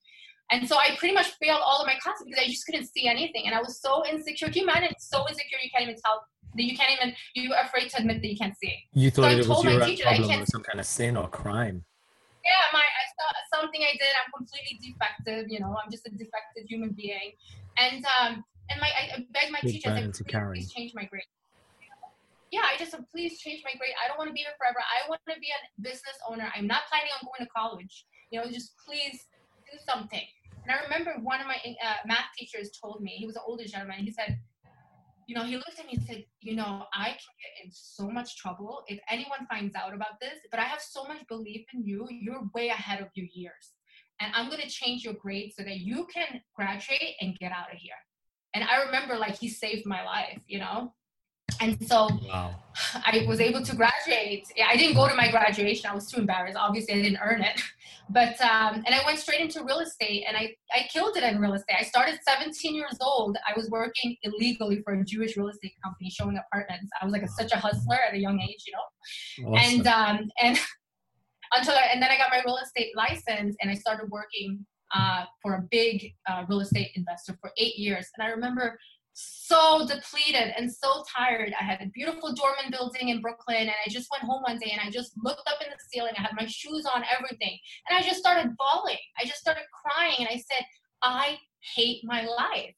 [0.52, 3.08] And so I pretty much failed all of my classes because I just couldn't see
[3.08, 3.44] anything.
[3.48, 4.48] And I was so insecure.
[4.48, 4.94] Can you imagine?
[5.00, 6.24] So insecure you can't even tell
[6.56, 8.76] that you can't even you're afraid to admit that you can't see.
[8.94, 11.84] You thought so it was your teacher, problem or some kind of sin or crime.
[12.46, 14.14] Yeah, my I saw something I did.
[14.24, 15.50] I'm completely defective.
[15.50, 17.34] You know, I'm just a defective human being,
[17.78, 21.06] and um, and my I begged my Big teacher, I said, please, please change my
[21.06, 21.24] grade.
[22.52, 23.98] Yeah, I just said, please change my grade.
[23.98, 24.78] I don't want to be here forever.
[24.78, 26.52] I want to be a business owner.
[26.54, 28.06] I'm not planning on going to college.
[28.30, 29.26] You know, just please
[29.88, 30.24] something.
[30.64, 33.66] And I remember one of my uh, math teachers told me, he was an older
[33.66, 34.40] gentleman, he said,
[35.28, 38.10] you know, he looked at me and said, you know, I can get in so
[38.10, 41.86] much trouble if anyone finds out about this, but I have so much belief in
[41.86, 42.08] you.
[42.10, 43.74] You're way ahead of your years.
[44.20, 47.72] And I'm going to change your grade so that you can graduate and get out
[47.72, 47.94] of here.
[48.54, 50.94] And I remember like he saved my life, you know?
[51.60, 52.56] And so wow.
[52.96, 54.48] I was able to graduate.
[54.66, 55.90] I didn't go to my graduation.
[55.90, 56.58] I was too embarrassed.
[56.58, 57.62] Obviously, I didn't earn it.
[58.10, 61.40] But, um, and I went straight into real estate and I, I killed it in
[61.40, 61.78] real estate.
[61.80, 63.38] I started 17 years old.
[63.48, 66.92] I was working illegally for a Jewish real estate company showing apartments.
[67.02, 69.56] I was like a, such a hustler at a young age, you know?
[69.56, 69.80] Awesome.
[69.80, 70.60] And, um, and
[71.54, 75.24] until I, and then I got my real estate license and I started working uh,
[75.42, 78.08] for a big uh, real estate investor for eight years.
[78.18, 78.78] And I remember
[79.14, 81.54] so depleted and so tired.
[81.60, 84.72] I had a beautiful dormant building in Brooklyn, and I just went home one day
[84.72, 86.14] and I just looked up in the ceiling.
[86.18, 87.58] I had my shoes on, everything,
[87.90, 88.98] and I just started bawling.
[89.20, 90.66] I just started crying, and I said,
[91.02, 91.38] I
[91.76, 92.76] hate my life.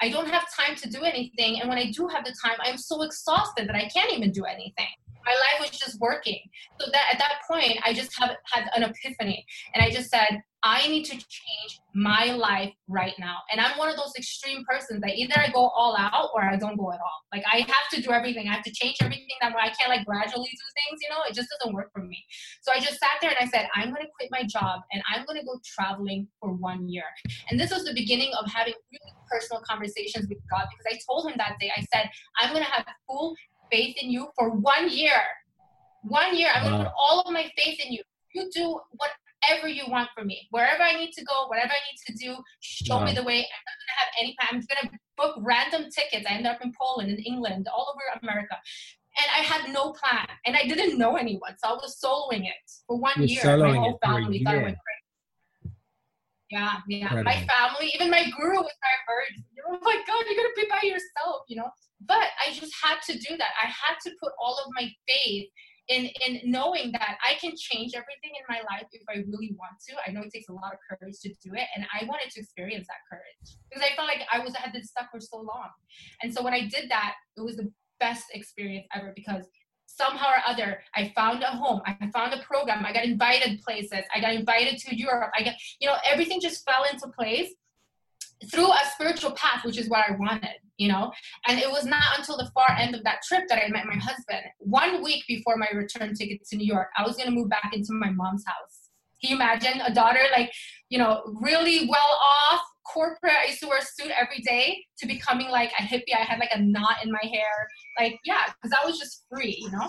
[0.00, 2.78] I don't have time to do anything, and when I do have the time, I'm
[2.78, 4.88] so exhausted that I can't even do anything
[5.28, 6.40] my life was just working.
[6.80, 10.40] So that at that point, I just have had an epiphany, and I just said,
[10.62, 13.38] I need to change my life right now.
[13.52, 16.56] And I'm one of those extreme persons that either I go all out or I
[16.56, 17.20] don't go at all.
[17.32, 18.48] Like I have to do everything.
[18.48, 19.60] I have to change everything that way.
[19.62, 22.24] I can't like gradually do things, you know, it just doesn't work for me.
[22.62, 25.02] So I just sat there and I said, I'm going to quit my job and
[25.12, 27.04] I'm going to go traveling for one year.
[27.50, 31.30] And this was the beginning of having really personal conversations with God because I told
[31.30, 33.36] him that day, I said, I'm going to have full
[33.70, 35.20] faith in you for one year.
[36.02, 38.02] One year, I'm going to put all of my faith in you.
[38.34, 38.80] You do
[39.42, 40.46] whatever you want from me.
[40.50, 43.04] Wherever I need to go, whatever I need to do, show wow.
[43.04, 43.38] me the way.
[43.38, 44.62] I'm not to have any plan.
[44.62, 46.26] I'm to book random tickets.
[46.28, 48.56] I end up in Poland, in England, all over America.
[49.18, 50.28] And I had no plan.
[50.46, 51.54] And I didn't know anyone.
[51.62, 52.54] So I was soloing it
[52.86, 53.56] for one You're year.
[53.56, 55.74] My whole family thought I went crazy.
[56.50, 57.22] Yeah, yeah.
[57.22, 60.80] My family, even my guru was my heard, oh my God, you're to be by
[60.82, 61.68] yourself, you know?
[62.06, 63.50] But I just had to do that.
[63.62, 65.48] I had to put all of my faith
[65.88, 69.80] in in knowing that I can change everything in my life if I really want
[69.88, 69.94] to.
[70.06, 72.40] I know it takes a lot of courage to do it, and I wanted to
[72.40, 75.70] experience that courage because I felt like I was had been stuck for so long.
[76.22, 77.70] And so when I did that, it was the
[78.00, 79.44] best experience ever because
[79.86, 84.04] somehow or other I found a home, I found a program, I got invited places,
[84.14, 87.54] I got invited to Europe, I got you know everything just fell into place
[88.50, 91.12] through a spiritual path, which is what I wanted, you know.
[91.46, 93.96] And it was not until the far end of that trip that I met my
[93.96, 94.42] husband.
[94.58, 97.92] One week before my return ticket to New York, I was gonna move back into
[97.92, 98.90] my mom's house.
[99.20, 100.52] Can you imagine a daughter like,
[100.90, 102.18] you know, really well
[102.52, 102.60] off,
[102.92, 103.32] corporate.
[103.32, 106.14] I used to wear a suit every day to becoming like a hippie.
[106.14, 107.68] I had like a knot in my hair.
[107.98, 109.88] Like, yeah, because I was just free, you know?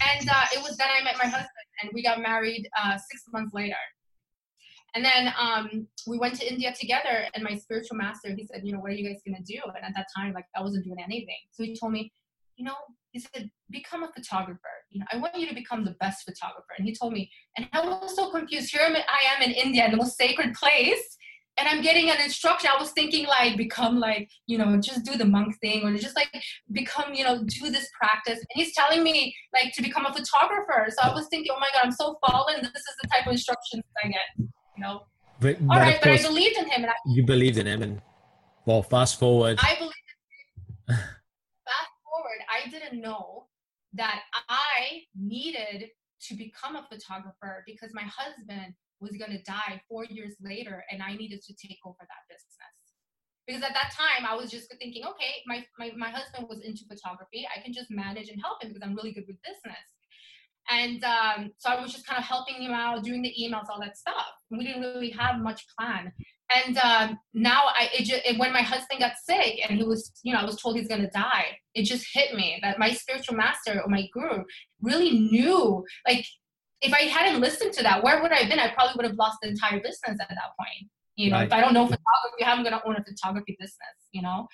[0.00, 1.48] And uh, it was then I met my husband
[1.82, 3.74] and we got married uh, six months later.
[4.94, 8.72] And then um, we went to India together, and my spiritual master, he said, you
[8.72, 9.60] know, what are you guys gonna do?
[9.74, 11.36] And at that time, like I wasn't doing anything.
[11.50, 12.12] So he told me,
[12.56, 12.74] you know,
[13.12, 14.60] he said, become a photographer.
[14.90, 16.72] You know, I want you to become the best photographer.
[16.78, 18.72] And he told me, and I was so confused.
[18.72, 21.16] Here I am in India, the most sacred place,
[21.58, 22.70] and I'm getting an instruction.
[22.74, 26.16] I was thinking like become like, you know, just do the monk thing or just
[26.16, 26.30] like
[26.72, 28.38] become, you know, do this practice.
[28.38, 30.86] And he's telling me like to become a photographer.
[30.90, 32.60] So I was thinking, oh my God, I'm so fallen.
[32.60, 35.02] This is the type of instructions I get you know.
[35.40, 36.82] But, All right, but I believed in him.
[36.84, 38.00] And I, you believed in him, and
[38.64, 39.58] well, fast forward.
[39.60, 39.94] I believed.
[40.88, 43.46] fast forward, I didn't know
[43.94, 45.90] that I needed
[46.22, 51.02] to become a photographer because my husband was going to die four years later, and
[51.02, 52.56] I needed to take over that business.
[53.46, 56.82] Because at that time, I was just thinking, okay, my, my, my husband was into
[56.88, 57.46] photography.
[57.46, 59.86] I can just manage and help him because I'm really good with business.
[60.68, 63.80] And um, so I was just kind of helping him out, doing the emails, all
[63.80, 64.26] that stuff.
[64.50, 66.12] We didn't really have much plan.
[66.50, 70.12] And um, now I, it just, it, when my husband got sick and he was,
[70.22, 72.92] you know, I was told he's going to die, it just hit me that my
[72.92, 74.42] spiritual master or my guru
[74.80, 76.24] really knew, like,
[76.82, 78.58] if I hadn't listened to that, where would I have been?
[78.58, 80.90] I probably would have lost the entire business at that point.
[81.16, 81.46] You know, right.
[81.46, 84.46] if I don't know photography, I'm going to own a photography business, you know?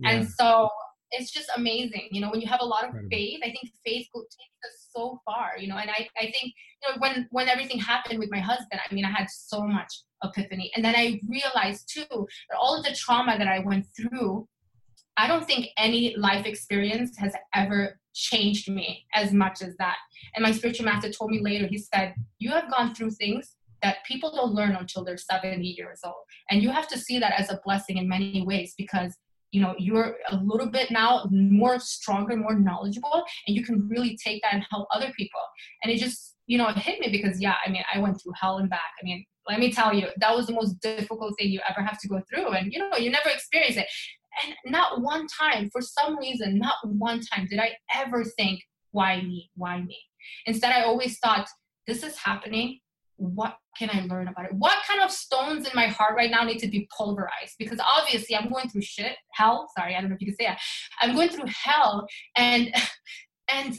[0.00, 0.10] Yeah.
[0.10, 0.68] And so
[1.10, 4.06] it's just amazing you know when you have a lot of faith i think faith
[4.14, 7.78] takes us so far you know and i, I think you know when when everything
[7.78, 11.90] happened with my husband i mean i had so much epiphany and then i realized
[11.92, 14.46] too that all of the trauma that i went through
[15.20, 19.96] I don't think any life experience has ever changed me as much as that.
[20.36, 24.04] And my spiritual master told me later, he said, You have gone through things that
[24.06, 26.14] people don't learn until they're 70 years old.
[26.50, 29.16] And you have to see that as a blessing in many ways because
[29.50, 34.16] you know you're a little bit now more stronger more knowledgeable and you can really
[34.22, 35.40] take that and help other people.
[35.82, 38.32] And it just you know it hit me because yeah i mean i went through
[38.40, 38.90] hell and back.
[39.00, 41.98] I mean let me tell you that was the most difficult thing you ever have
[42.00, 42.48] to go through.
[42.48, 43.86] And you know you never experience it.
[44.44, 49.20] And not one time for some reason not one time did i ever think why
[49.20, 49.50] me?
[49.54, 49.98] Why me?
[50.46, 51.48] Instead i always thought
[51.86, 52.80] this is happening.
[53.16, 54.52] What can I learn about it?
[54.54, 57.54] What kind of stones in my heart right now need to be pulverized?
[57.58, 59.68] Because obviously I'm going through shit, hell.
[59.76, 60.60] Sorry, I don't know if you can say that.
[61.00, 62.74] I'm going through hell, and
[63.48, 63.78] and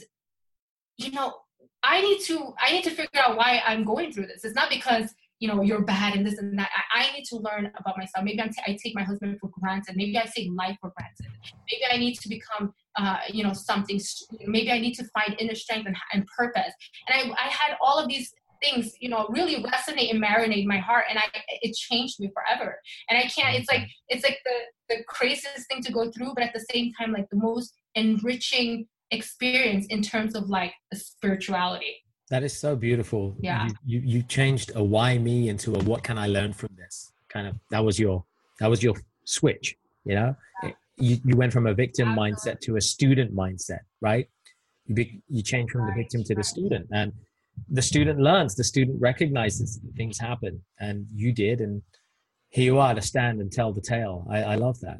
[0.96, 1.34] you know
[1.82, 4.44] I need to I need to figure out why I'm going through this.
[4.44, 6.70] It's not because you know you're bad and this and that.
[6.94, 8.24] I, I need to learn about myself.
[8.24, 9.96] Maybe I'm t- I take my husband for granted.
[9.96, 11.26] Maybe I take life for granted.
[11.70, 14.00] Maybe I need to become uh, you know something.
[14.46, 16.72] Maybe I need to find inner strength and, and purpose.
[17.08, 20.78] And I I had all of these things you know really resonate and marinate my
[20.78, 21.24] heart and i
[21.62, 22.78] it changed me forever.
[23.08, 26.44] And i can't it's like it's like the the craziest thing to go through but
[26.44, 32.04] at the same time like the most enriching experience in terms of like spirituality.
[32.28, 33.34] That is so beautiful.
[33.40, 33.66] Yeah.
[33.66, 37.12] You, you, you changed a why me into a what can i learn from this
[37.28, 38.24] kind of that was your
[38.60, 38.94] that was your
[39.24, 40.34] switch you know?
[40.62, 40.70] Yeah.
[40.96, 44.28] you, you went from a victim mindset to a student mindset right?
[44.86, 47.12] You be, you change from the victim to the student and
[47.68, 51.82] the student learns, the student recognizes things happen, and you did, and
[52.48, 54.26] here you are to stand and tell the tale.
[54.30, 54.98] I, I love that.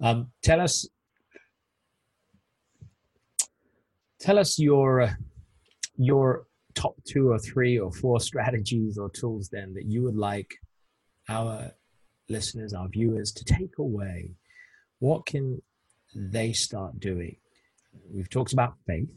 [0.00, 0.88] Um, tell us,
[4.20, 5.12] tell us your uh,
[5.96, 10.54] your top two or three or four strategies or tools then that you would like
[11.28, 11.72] our
[12.28, 14.32] listeners, our viewers to take away.
[14.98, 15.62] What can
[16.14, 17.36] they start doing?
[18.12, 19.08] We've talked about faith.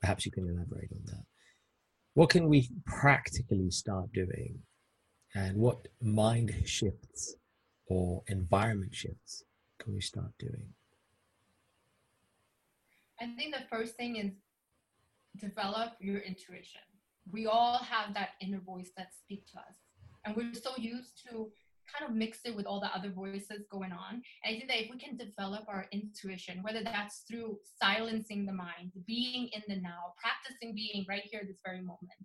[0.00, 1.24] Perhaps you can elaborate on that
[2.20, 4.58] what can we practically start doing?
[5.34, 7.34] And what mind shifts
[7.86, 9.42] or environment shifts
[9.78, 10.68] can we start doing?
[13.18, 14.32] I think the first thing is
[15.40, 16.82] develop your intuition.
[17.32, 19.76] We all have that inner voice that speaks to us
[20.26, 21.48] and we're so used to
[21.92, 24.22] kind of mix it with all the other voices going on.
[24.44, 28.52] And I think that if we can develop our intuition, whether that's through silencing the
[28.52, 32.20] mind, being in the now, practicing being right here this very moment,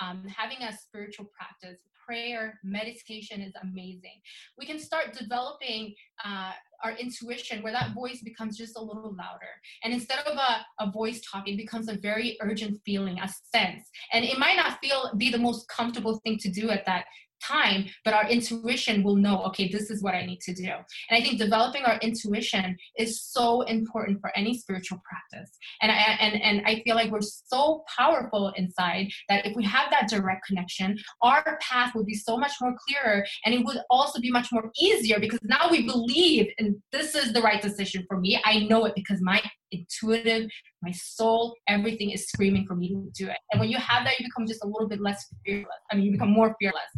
[0.00, 4.20] um, having a spiritual practice, prayer, meditation is amazing.
[4.58, 6.52] We can start developing uh,
[6.82, 9.52] our intuition where that voice becomes just a little louder.
[9.84, 13.84] And instead of a, a voice talking, becomes a very urgent feeling, a sense.
[14.12, 17.04] And it might not feel be the most comfortable thing to do at that
[17.42, 20.70] time but our intuition will know okay this is what i need to do.
[21.08, 25.50] And i think developing our intuition is so important for any spiritual practice.
[25.82, 29.90] And i and, and i feel like we're so powerful inside that if we have
[29.90, 34.20] that direct connection our path would be so much more clearer and it would also
[34.20, 38.18] be much more easier because now we believe and this is the right decision for
[38.18, 38.40] me.
[38.44, 39.42] I know it because my
[39.72, 40.48] intuitive,
[40.82, 43.36] my soul, everything is screaming for me to do it.
[43.52, 45.66] And when you have that, you become just a little bit less fearless.
[45.90, 46.90] I mean, you become more fearless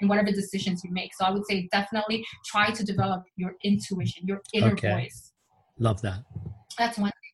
[0.00, 1.14] in whatever decisions you make.
[1.14, 4.92] So I would say definitely try to develop your intuition, your inner okay.
[4.92, 5.32] voice.
[5.78, 6.24] Love that.
[6.78, 7.32] That's one thing.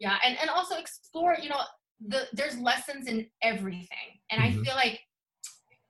[0.00, 1.36] Yeah, and and also explore.
[1.40, 1.60] You know,
[2.06, 3.88] the there's lessons in everything,
[4.30, 4.60] and mm-hmm.
[4.60, 5.00] I feel like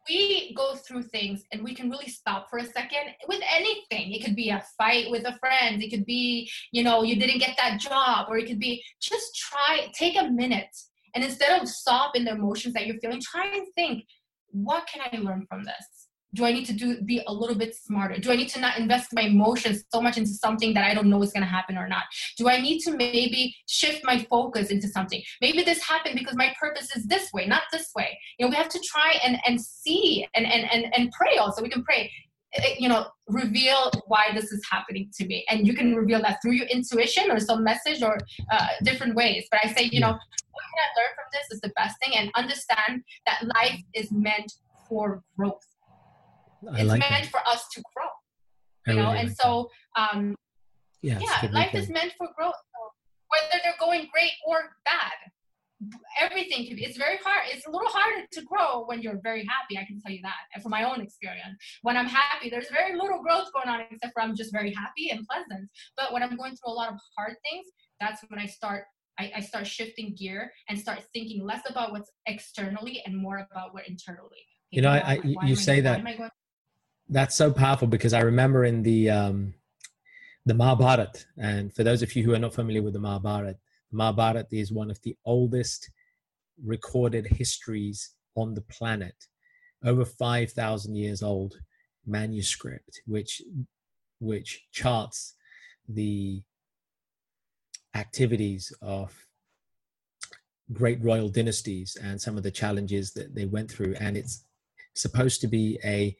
[0.08, 4.12] we go through things and we can really stop for a second with anything.
[4.12, 5.82] It could be a fight with a friend.
[5.82, 9.36] It could be you know you didn't get that job or it could be just
[9.36, 10.74] try take a minute
[11.14, 14.04] and instead of stop in the emotions that you're feeling try and think
[14.50, 17.74] what can i learn from this do i need to do be a little bit
[17.74, 18.18] smarter?
[18.18, 21.08] Do i need to not invest my emotions so much into something that i don't
[21.08, 22.04] know is going to happen or not?
[22.36, 25.22] Do i need to maybe shift my focus into something?
[25.40, 28.18] Maybe this happened because my purpose is this way not this way.
[28.38, 31.62] You know we have to try and and see and and and, and pray also.
[31.62, 32.10] We can pray
[32.54, 35.46] eh, you know reveal why this is happening to me.
[35.48, 38.18] And you can reveal that through your intuition or some message or
[38.52, 39.46] uh, different ways.
[39.50, 42.14] But i say you know what can i learn from this is the best thing
[42.16, 44.52] and understand that life is meant
[44.88, 45.67] for growth
[46.72, 47.26] I it's like meant that.
[47.30, 48.06] for us to grow.
[48.86, 50.34] You know, and so um,
[51.02, 52.54] yeah, yeah life is meant for growth.
[52.54, 52.80] So
[53.28, 55.12] whether they're going great or bad,
[56.20, 56.84] everything can be.
[56.84, 57.42] It's very hard.
[57.52, 59.78] It's a little harder to grow when you're very happy.
[59.78, 62.98] I can tell you that, and from my own experience, when I'm happy, there's very
[62.98, 65.68] little growth going on except for I'm just very happy and pleasant.
[65.96, 67.66] But when I'm going through a lot of hard things,
[68.00, 68.84] that's when I start
[69.18, 73.74] I, I, start shifting gear and start thinking less about what's externally and more about
[73.74, 74.46] what internally.
[74.70, 76.04] You know, I, I you say that
[77.08, 79.54] that's so powerful because I remember in the um,
[80.48, 81.24] the Mahabharata.
[81.36, 83.56] And for those of you who are not familiar with the Mahabharata,
[83.90, 85.90] the Mahabharata is one of the oldest
[86.64, 89.14] recorded histories on the planet,
[89.84, 91.58] over 5,000 years old
[92.06, 93.42] manuscript, which,
[94.20, 95.34] which charts
[95.86, 96.42] the
[97.94, 99.14] activities of
[100.72, 103.94] great royal dynasties and some of the challenges that they went through.
[104.00, 104.44] And it's
[104.94, 106.16] supposed to be a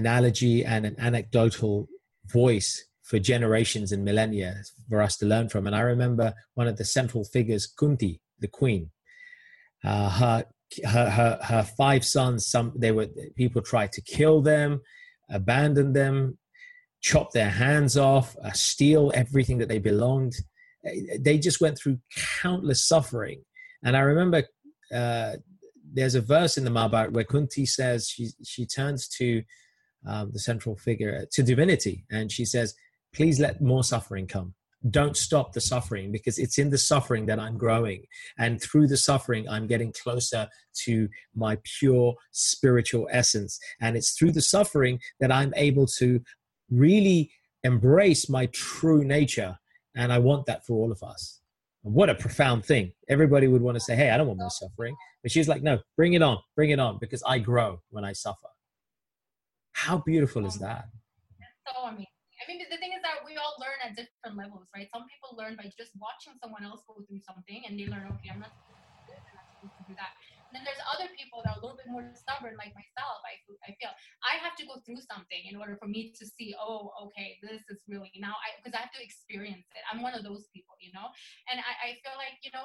[0.00, 1.88] analogy and an anecdotal
[2.26, 2.70] voice
[3.08, 4.50] for generations and millennia
[4.88, 5.66] for us to learn from.
[5.66, 8.90] And I remember one of the central figures, Kunti, the queen.
[9.82, 10.44] Uh, her,
[10.84, 14.80] her, her, her five sons, some they were people tried to kill them,
[15.30, 16.38] abandon them,
[17.00, 20.34] chop their hands off, uh, steal everything that they belonged.
[21.18, 21.98] They just went through
[22.42, 23.42] countless suffering.
[23.84, 24.42] And I remember
[24.94, 25.32] uh,
[25.94, 29.42] there's a verse in the Mahabharata where Kunti says she she turns to
[30.06, 32.74] um, the central figure to divinity and she says
[33.14, 34.54] please let more suffering come
[34.90, 38.04] don't stop the suffering because it's in the suffering that I'm growing.
[38.38, 40.48] And through the suffering, I'm getting closer
[40.84, 43.58] to my pure spiritual essence.
[43.80, 46.20] And it's through the suffering that I'm able to
[46.70, 47.30] really
[47.64, 49.58] embrace my true nature.
[49.96, 51.40] And I want that for all of us.
[51.82, 52.92] What a profound thing.
[53.08, 54.94] Everybody would want to say, Hey, I don't want more suffering.
[55.22, 58.12] But she's like, No, bring it on, bring it on, because I grow when I
[58.12, 58.48] suffer.
[59.78, 60.90] How beautiful is oh, that?
[61.62, 64.88] so amazing I mean, the thing is that we all learn at different levels, right?
[64.88, 68.32] Some people learn by just watching someone else go through something and they learn, okay,
[68.32, 70.16] I'm not supposed to do that.
[70.48, 73.20] And then there's other people that are a little bit more stubborn, like myself.
[73.26, 73.36] I,
[73.68, 73.92] I feel
[74.24, 77.60] I have to go through something in order for me to see, oh, okay, this
[77.68, 79.84] is really now, because I, I have to experience it.
[79.92, 81.12] I'm one of those people, you know?
[81.52, 82.64] And I, I feel like, you know,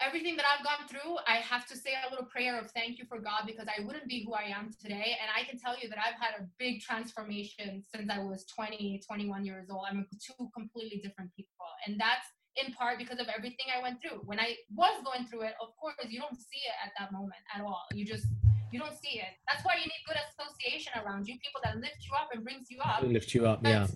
[0.00, 3.04] everything that I've gone through, I have to say a little prayer of thank you
[3.06, 5.16] for God because I wouldn't be who I am today.
[5.20, 9.00] And I can tell you that I've had a big transformation since I was 20,
[9.06, 9.86] 21 years old.
[9.88, 11.66] I'm two completely different people.
[11.86, 12.26] And that's
[12.56, 14.22] in part because of everything I went through.
[14.24, 17.42] When I was going through it, of course, you don't see it at that moment
[17.54, 17.82] at all.
[17.92, 18.26] You just,
[18.72, 19.32] you don't see it.
[19.50, 22.70] That's why you need good association around you, people that lift you up and brings
[22.70, 23.02] you up.
[23.02, 23.86] Lift you up, yeah.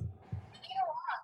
[0.58, 1.18] Later on,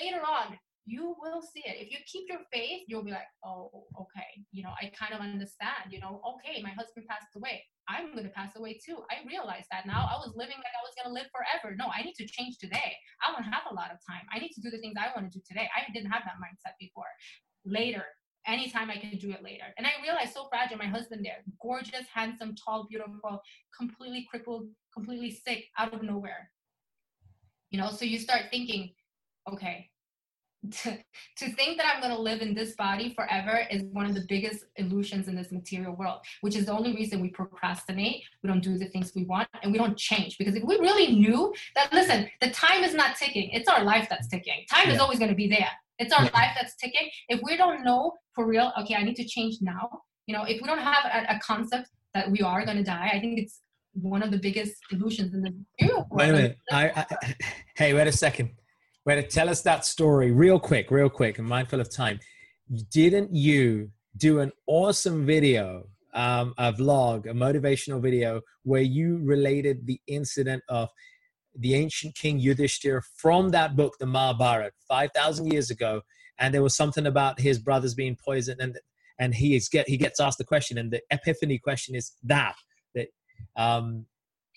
[0.00, 0.58] later on,
[0.88, 1.76] you will see it.
[1.76, 5.20] If you keep your faith, you'll be like, oh, okay, you know, I kind of
[5.20, 7.60] understand, you know, okay, my husband passed away.
[7.88, 9.04] I'm going to pass away too.
[9.12, 10.08] I realize that now.
[10.08, 11.76] I was living like I was going to live forever.
[11.76, 12.96] No, I need to change today.
[13.20, 14.24] I don't have a lot of time.
[14.32, 15.68] I need to do the things I want to do today.
[15.76, 17.08] I didn't have that mindset before.
[17.64, 18.04] Later,
[18.48, 19.68] anytime I can do it later.
[19.76, 23.40] And I realized so fragile, my husband there, gorgeous, handsome, tall, beautiful,
[23.76, 26.50] completely crippled, completely sick out of nowhere.
[27.70, 28.92] You know, so you start thinking,
[29.52, 29.88] okay,
[30.70, 30.98] to,
[31.36, 34.24] to think that I'm going to live in this body forever is one of the
[34.28, 38.62] biggest illusions in this material world, which is the only reason we procrastinate, we don't
[38.62, 40.36] do the things we want, and we don't change.
[40.36, 44.08] Because if we really knew that, listen, the time is not ticking, it's our life
[44.10, 44.64] that's ticking.
[44.70, 44.94] Time yeah.
[44.94, 45.70] is always going to be there.
[45.98, 46.30] It's our yeah.
[46.34, 47.08] life that's ticking.
[47.28, 49.88] If we don't know for real, okay, I need to change now,
[50.26, 53.10] you know, if we don't have a, a concept that we are going to die,
[53.12, 53.60] I think it's
[53.94, 56.20] one of the biggest illusions in the material world.
[56.20, 56.58] Wait a minute.
[56.70, 57.34] I, I,
[57.76, 58.50] hey, wait a second
[59.08, 62.20] To tell us that story real quick, real quick, and mindful of time.
[62.90, 69.86] Didn't you do an awesome video, um, a vlog, a motivational video where you related
[69.86, 70.90] the incident of
[71.58, 76.02] the ancient king Yudhishthir from that book, the Mahabharata, 5,000 years ago.
[76.38, 78.78] And there was something about his brothers being poisoned and,
[79.18, 82.54] and he, is get, he gets asked the question and the epiphany question is that,
[82.94, 83.08] that
[83.56, 84.04] um,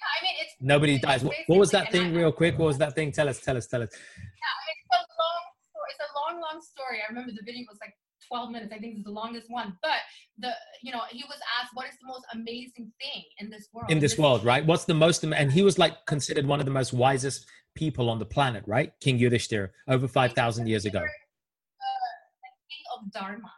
[0.02, 1.24] I mean, it's nobody dies.
[1.24, 2.58] What, what, was that thing, real quick?
[2.58, 3.12] What was that thing?
[3.12, 3.90] Tell us, tell us, tell us.
[3.92, 5.42] Yeah, it's a long,
[5.90, 7.00] it's a long, long story.
[7.04, 7.94] I remember the video was like
[8.28, 8.74] 12 minutes.
[8.74, 9.78] I think it's the longest one.
[9.82, 10.00] But
[10.40, 13.92] the, you know, he was asked, "What is the most amazing thing in this world?"
[13.92, 14.66] In this, world, right?
[14.66, 15.24] What's the most?
[15.24, 17.46] And he was like considered one of the most wisest
[17.76, 18.92] people on the planet, right?
[19.00, 21.00] King Yudhishthira, over 5,000 years ago.
[21.00, 23.52] Uh, the king of Dharma.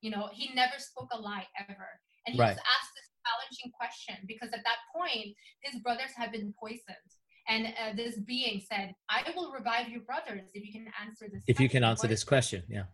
[0.00, 1.76] You know, he never spoke a lie ever,
[2.26, 2.50] and he right.
[2.50, 2.91] was asked
[3.32, 7.10] challenging question because at that point his brothers had been poisoned.
[7.48, 11.42] And uh, this being said i will revive your brothers if you can answer this
[11.48, 11.62] if question.
[11.62, 12.86] you can answer what this is, question yeah.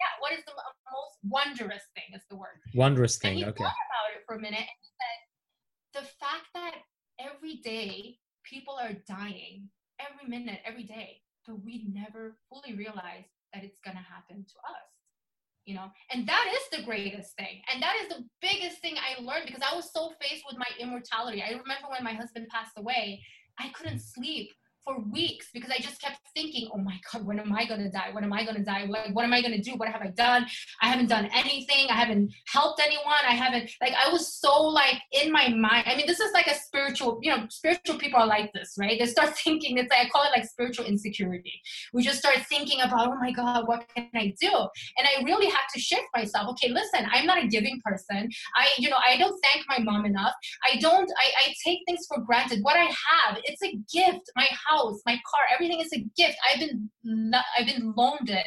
[0.00, 2.56] Yeah what is the most wondrous thing is the word.
[2.74, 3.62] Wondrous thing and he okay.
[3.62, 5.18] thought about it for a minute and he said
[6.00, 6.76] the fact that
[7.20, 9.68] every day people are dying
[10.00, 14.56] every minute every day but we never fully realize that it's going to happen to
[14.64, 14.88] us
[15.70, 15.90] you know?
[16.10, 17.62] And that is the greatest thing.
[17.72, 20.66] And that is the biggest thing i learned because i was so faced with my
[20.78, 21.42] immortality.
[21.42, 23.22] I remember when my husband passed away
[23.58, 24.50] i couldn't sleep
[24.84, 28.10] for weeks because I just kept thinking, oh my God, when am I to die?
[28.12, 28.86] When am I to die?
[28.88, 29.72] Like, what am I to do?
[29.72, 30.46] What have I done?
[30.82, 31.88] I haven't done anything.
[31.88, 33.22] I haven't helped anyone.
[33.28, 35.84] I haven't, like, I was so like in my mind.
[35.86, 38.98] I mean, this is like a spiritual, you know, spiritual people are like this, right?
[38.98, 41.60] They start thinking, it's like, I call it like spiritual insecurity.
[41.92, 44.52] We just start thinking about, oh my God, what can I do?
[44.98, 46.48] And I really had to shift myself.
[46.50, 48.28] Okay, listen, I'm not a giving person.
[48.56, 50.32] I, you know, I don't thank my mom enough.
[50.64, 52.60] I don't, I, I take things for granted.
[52.62, 54.30] What I have, it's a gift.
[54.36, 54.46] My
[55.06, 56.36] my car, everything is a gift.
[56.48, 56.90] I've been
[57.58, 58.46] I've been loaned it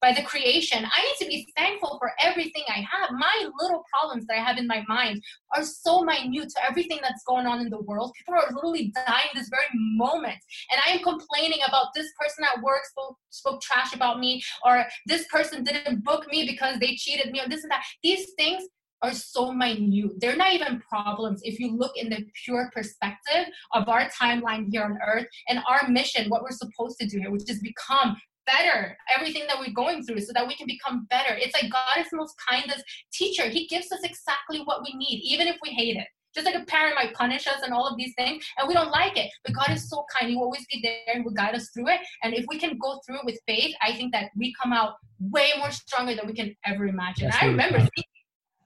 [0.00, 0.84] by the creation.
[0.84, 3.10] I need to be thankful for everything I have.
[3.12, 5.22] My little problems that I have in my mind
[5.54, 8.12] are so minute to everything that's going on in the world.
[8.18, 10.38] People are literally dying this very moment,
[10.70, 14.84] and I am complaining about this person at work spoke spoke trash about me, or
[15.06, 17.84] this person didn't book me because they cheated me, or this and that.
[18.02, 18.64] These things
[19.02, 20.12] are so minute.
[20.18, 24.84] They're not even problems if you look in the pure perspective of our timeline here
[24.84, 28.96] on earth and our mission, what we're supposed to do here, which is become better
[29.16, 31.34] everything that we're going through so that we can become better.
[31.34, 33.48] It's like God is the most kindest teacher.
[33.48, 36.06] He gives us exactly what we need, even if we hate it.
[36.34, 38.90] Just like a parent might punish us and all of these things, and we don't
[38.90, 39.30] like it.
[39.44, 40.30] But God is so kind.
[40.30, 42.00] He will always be there and will guide us through it.
[42.22, 44.94] And if we can go through it with faith, I think that we come out
[45.20, 47.30] way more stronger than we can ever imagine.
[47.38, 48.04] I remember thinking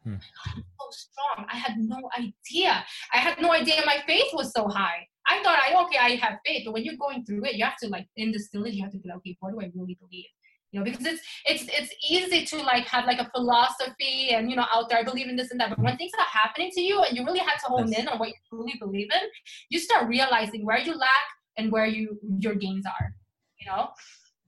[0.07, 0.15] Hmm.
[0.55, 1.47] so strong.
[1.51, 2.85] I had no idea.
[3.13, 5.05] I had no idea my faith was so high.
[5.27, 7.77] I thought I okay, I have faith, but when you're going through it, you have
[7.83, 9.99] to like in the stillness, you have to be like, okay, what do I really
[10.01, 10.27] believe?
[10.71, 14.55] You know, because it's it's it's easy to like have like a philosophy and you
[14.55, 15.71] know out there, I believe in this and that.
[15.71, 18.21] But when things are happening to you and you really have to hone in on
[18.21, 19.29] what you truly believe in,
[19.71, 21.27] you start realizing where you lack
[21.57, 23.13] and where you your gains are.
[23.59, 23.89] You know.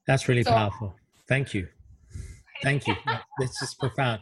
[0.07, 0.95] That's really so, powerful.
[1.27, 1.67] Thank you.
[2.63, 2.95] Thank you.
[3.41, 4.21] This is profound.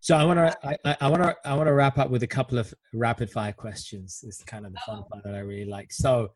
[0.00, 2.58] So I want to I, want to I want to wrap up with a couple
[2.58, 4.20] of rapid fire questions.
[4.22, 5.92] This is kind of the fun part that I really like.
[5.92, 6.32] So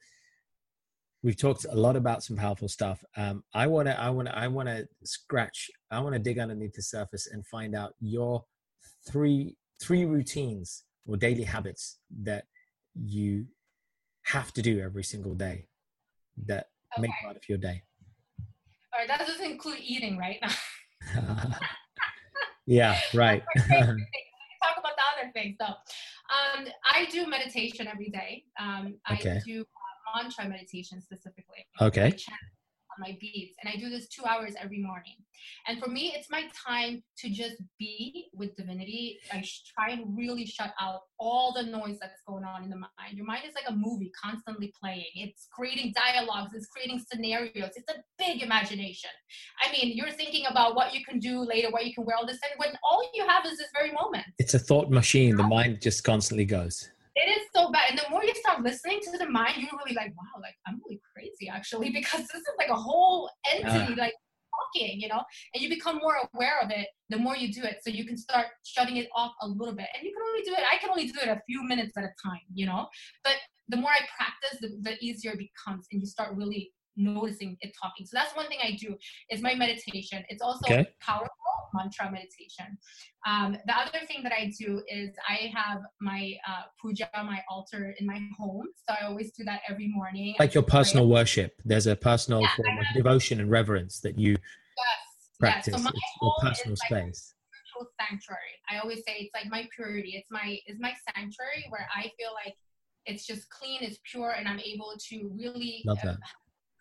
[1.22, 3.02] we've talked a lot about some powerful stuff.
[3.16, 5.70] Um, I want to I want to I want to scratch.
[5.90, 8.44] I want to dig underneath the surface and find out your
[9.08, 12.44] three three routines or daily habits that
[12.94, 13.46] you
[14.24, 15.68] have to do every single day
[16.46, 17.02] that okay.
[17.02, 17.82] make part of your day.
[18.92, 20.38] All right, that doesn't include eating, right?
[22.66, 23.42] Yeah, right.
[23.56, 25.56] talk about the other things.
[25.60, 28.44] So, um, I do meditation every day.
[28.58, 29.36] Um, okay.
[29.36, 31.66] I do uh, mantra meditation specifically.
[31.80, 32.53] Okay on
[32.98, 33.54] my beads.
[33.62, 35.14] And I do this two hours every morning.
[35.66, 39.18] And for me, it's my time to just be with divinity.
[39.32, 43.14] I try and really shut out all the noise that's going on in the mind.
[43.14, 45.06] Your mind is like a movie constantly playing.
[45.14, 47.70] It's creating dialogues, it's creating scenarios.
[47.76, 49.10] It's a big imagination.
[49.62, 52.26] I mean, you're thinking about what you can do later, what you can wear all
[52.26, 54.24] this, and when all you have is this very moment.
[54.38, 55.36] It's a thought machine.
[55.36, 57.90] The mind just constantly goes it is so bad.
[57.90, 60.80] And the more you start listening to the mind, you're really like, wow, like I'm
[60.84, 63.96] really crazy actually, because this is like a whole entity uh.
[63.96, 64.14] like
[64.54, 67.78] talking, you know, and you become more aware of it the more you do it.
[67.82, 69.86] So you can start shutting it off a little bit.
[69.94, 72.04] And you can only do it, I can only do it a few minutes at
[72.04, 72.86] a time, you know.
[73.22, 73.36] But
[73.68, 77.74] the more I practice, the, the easier it becomes and you start really noticing it
[77.80, 78.06] talking.
[78.06, 78.96] So that's one thing I do
[79.30, 80.24] is my meditation.
[80.28, 80.86] It's also okay.
[81.00, 81.30] powerful
[81.74, 82.78] mantra meditation.
[83.26, 87.94] Um, the other thing that I do is I have my uh, puja, my altar
[87.98, 88.66] in my home.
[88.88, 90.36] So I always do that every morning.
[90.38, 91.60] Like your personal worship.
[91.64, 94.38] There's a personal yeah, form of devotion and reverence that you yes,
[95.40, 95.72] practice.
[95.72, 95.82] Yes.
[95.82, 97.34] So my it's your personal space.
[97.34, 97.34] Like
[98.08, 98.54] sanctuary.
[98.70, 100.12] I always say it's like my purity.
[100.16, 102.54] It's my it's my sanctuary where I feel like
[103.06, 106.14] it's just clean, it's pure, and I'm able to really Love that.
[106.14, 106.16] Uh,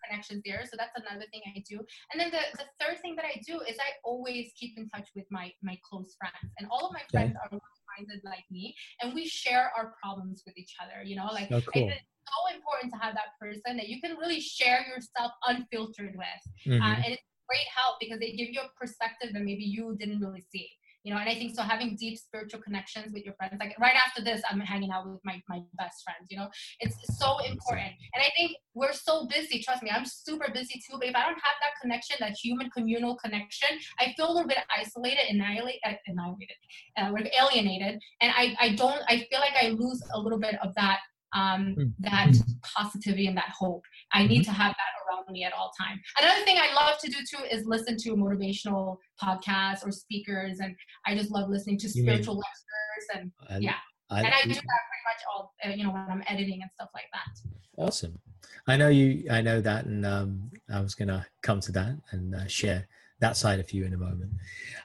[0.06, 0.62] connections there.
[0.64, 1.80] So that's another thing I do.
[2.12, 5.08] And then the, the third thing that I do is I always keep in touch
[5.14, 6.52] with my my close friends.
[6.58, 7.56] And all of my friends okay.
[7.56, 7.60] are
[7.98, 11.02] minded like me and we share our problems with each other.
[11.04, 11.88] You know, like oh, cool.
[11.88, 16.42] it's so important to have that person that you can really share yourself unfiltered with.
[16.66, 16.82] Mm-hmm.
[16.82, 20.20] Uh, and it's great help because they give you a perspective that maybe you didn't
[20.20, 20.68] really see
[21.04, 23.94] you know and i think so having deep spiritual connections with your friends like right
[23.94, 26.48] after this i'm hanging out with my, my best friends you know?
[26.80, 27.92] It's so important.
[28.14, 31.22] And i think we're so busy trust me i'm super busy too but if i
[31.22, 33.68] don't have that connection that human communal connection
[34.00, 36.56] i feel a little bit isolated annihilated uh, annihilated
[36.96, 38.00] uh, alienated.
[38.20, 40.98] And i i don't i feel like i lose a little bit of that
[41.34, 41.84] um, hmm.
[42.00, 42.32] that
[42.76, 43.84] positivity and that hope.
[44.12, 44.52] I need mm-hmm.
[44.52, 46.00] to have that around me at all time.
[46.18, 50.74] Another thing I love to do too is listen to motivational podcasts or speakers, and
[51.06, 53.74] I just love listening to spiritual lectures and yeah.
[54.10, 56.70] I, and I do that pretty much all uh, you know when I'm editing and
[56.74, 57.82] stuff like that.
[57.82, 58.18] Awesome.
[58.66, 59.26] I know you.
[59.30, 62.86] I know that, and um, I was gonna come to that and uh, share
[63.20, 64.32] that side of you in a moment.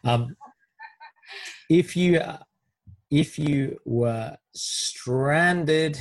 [0.04, 0.36] Um,
[1.70, 2.40] if you uh,
[3.12, 6.00] if you were stranded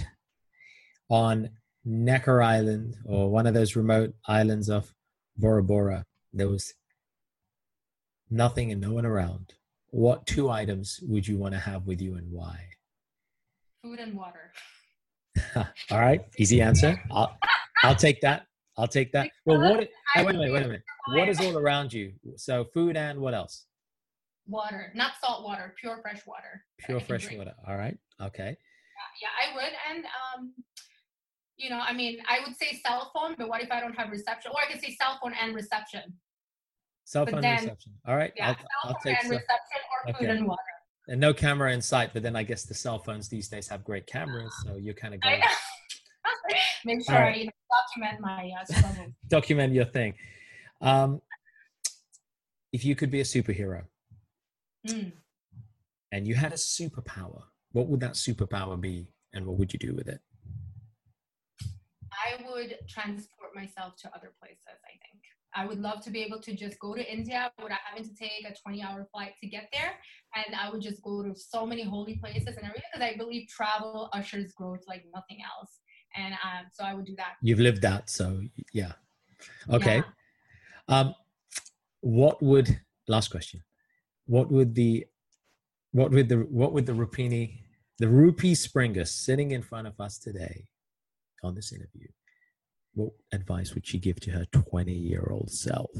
[1.09, 1.51] on
[1.85, 4.93] Necker Island or one of those remote islands of
[5.37, 6.75] Bora Bora, there was
[8.31, 9.55] nothing and no one around,
[9.91, 12.59] what two items would you want to have with you and why?
[13.83, 14.53] Food and water.
[15.57, 17.01] All right, easy answer.
[17.11, 17.39] I'll,
[17.83, 18.47] I'll take that.
[18.77, 19.31] I'll take that.
[19.45, 19.79] Well, what?
[19.79, 20.53] Wait a minute.
[20.53, 20.83] Wait a minute.
[21.09, 22.13] What is all around you?
[22.37, 23.67] So food and what else?
[24.47, 26.65] Water, not salt water, pure fresh water.
[26.79, 27.55] Pure fresh water.
[27.67, 27.97] All right.
[28.21, 28.57] Okay.
[28.57, 29.73] Yeah, yeah, I would.
[29.91, 30.53] And um,
[31.59, 34.11] you know, I mean, I would say cell phone, but what if I don't have
[34.11, 34.53] reception?
[34.55, 36.03] Or I could say cell phone and reception.
[37.05, 37.93] Cell phone then, reception.
[38.07, 38.33] All right.
[38.37, 40.19] Yeah, I'll, cell phone I'll take and reception or okay.
[40.19, 40.63] food and water.
[41.09, 43.83] And no camera in sight, but then I guess the cell phones these days have
[43.83, 45.41] great cameras, so you're kind of going.
[46.85, 47.35] Make sure right.
[47.35, 47.51] I you know,
[47.99, 49.13] document my uh, struggle.
[49.29, 50.15] document your thing.
[50.81, 51.21] Um,
[52.73, 53.85] if you could be a superhero
[54.87, 55.13] mm.
[56.13, 57.43] and you had a superpower,
[57.73, 60.21] what would that superpower be, and what would you do with it?
[62.29, 65.23] I would transport myself to other places, I think.
[65.55, 68.47] I would love to be able to just go to India without having to take
[68.47, 69.93] a 20 hour flight to get there.
[70.35, 73.49] And I would just go to so many holy places and everything because I believe
[73.49, 75.81] travel ushers growth like nothing else.
[76.17, 77.35] And um, so I would do that.
[77.43, 78.11] You've lived that.
[78.11, 78.93] So, yeah.
[79.71, 79.97] Okay.
[79.97, 81.01] Yeah.
[81.01, 81.15] Um,
[82.01, 83.63] what would, last question,
[84.27, 85.07] what would the,
[85.93, 87.63] what would the, what would the Rupini,
[87.99, 90.69] the Rupi Springer sitting in front of us today
[91.43, 92.09] on this interview,
[92.95, 95.91] what advice would she give to her 20 year old self?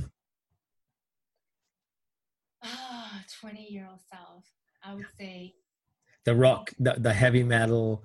[2.63, 4.45] Ah, 20 year old self.
[4.83, 5.55] I would say
[6.25, 8.05] the rock, the, the heavy metal,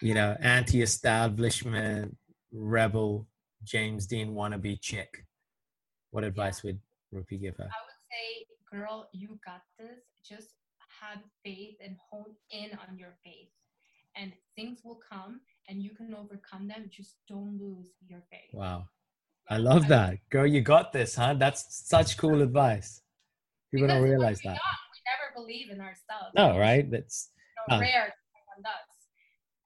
[0.00, 2.16] you know, anti establishment,
[2.52, 3.26] rebel,
[3.64, 5.24] James Dean wannabe chick.
[6.10, 6.80] What advice would
[7.14, 7.64] Rupi give her?
[7.64, 10.00] I would say, girl, you got this.
[10.22, 10.48] Just
[11.00, 13.48] have faith and hone in on your faith,
[14.16, 16.90] and things will come and you can overcome them.
[16.90, 18.52] Just don't lose your faith.
[18.52, 18.88] Wow.
[19.48, 20.18] I love that.
[20.30, 21.34] Girl, you got this, huh?
[21.34, 23.02] That's such cool advice.
[23.70, 24.58] People because don't realize that.
[24.60, 26.32] we never believe in ourselves.
[26.36, 26.88] No, right?
[26.90, 27.30] That's
[27.68, 28.14] you know, rare.
[28.32, 28.92] Someone does.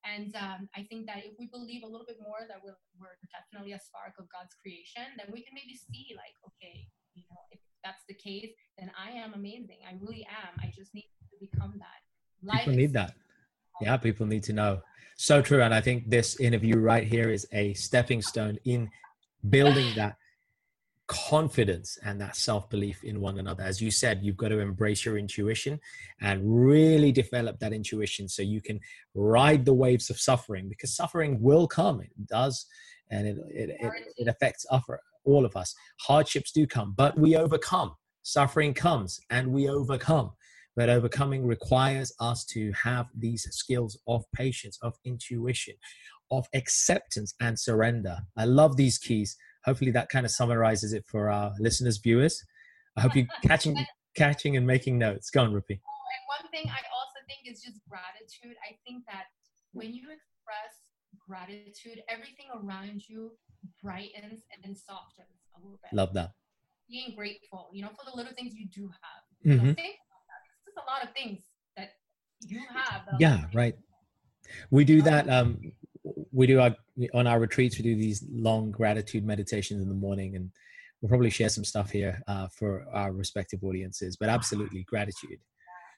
[0.07, 3.19] And um, I think that if we believe a little bit more that we're, we're
[3.35, 7.43] definitely a spark of God's creation, then we can maybe see, like, okay, you know,
[7.51, 9.83] if that's the case, then I am amazing.
[9.83, 10.55] I really am.
[10.63, 12.01] I just need to become that.
[12.47, 13.15] Life people need that.
[13.81, 14.81] Yeah, people need to know.
[15.17, 15.63] So true.
[15.63, 18.91] And I think this interview right here is a stepping stone in
[19.49, 20.17] building that
[21.07, 23.63] confidence and that self belief in one another.
[23.63, 25.81] As you said, you've got to embrace your intuition
[26.21, 28.81] and really develop that intuition so you can
[29.15, 32.01] ride the waves of suffering because suffering will come.
[32.01, 32.67] It does.
[33.11, 34.67] And it, it, it, it affects
[35.25, 35.75] all of us.
[36.01, 37.95] Hardships do come, but we overcome.
[38.23, 40.33] Suffering comes and we overcome.
[40.77, 45.75] But overcoming requires us to have these skills of patience, of intuition,
[46.31, 48.19] of acceptance and surrender.
[48.37, 49.37] I love these keys.
[49.65, 52.45] Hopefully that kind of summarizes it for our listeners, viewers.
[52.97, 53.77] I hope you're catching
[54.17, 55.31] catching and making notes.
[55.31, 55.81] Go on, Rupi.
[55.81, 58.57] Oh, and one thing I also think is just gratitude.
[58.65, 59.25] I think that
[59.73, 60.73] when you express
[61.27, 63.33] gratitude, everything around you
[63.83, 65.93] brightens and softens a little bit.
[65.93, 66.33] Love that.
[66.89, 69.59] Being grateful, you know, for the little things you do have.
[69.59, 69.67] Mm-hmm.
[69.67, 69.75] You know,
[70.77, 71.41] a lot of things
[71.77, 71.91] that
[72.47, 73.03] you have.
[73.19, 73.75] Yeah, right.
[74.71, 75.29] We do that.
[75.29, 75.73] Um,
[76.33, 76.75] we do our
[77.15, 77.79] on our retreats.
[77.79, 80.51] We do these long gratitude meditations in the morning, and
[81.01, 84.17] we'll probably share some stuff here uh, for our respective audiences.
[84.17, 85.39] But absolutely, gratitude.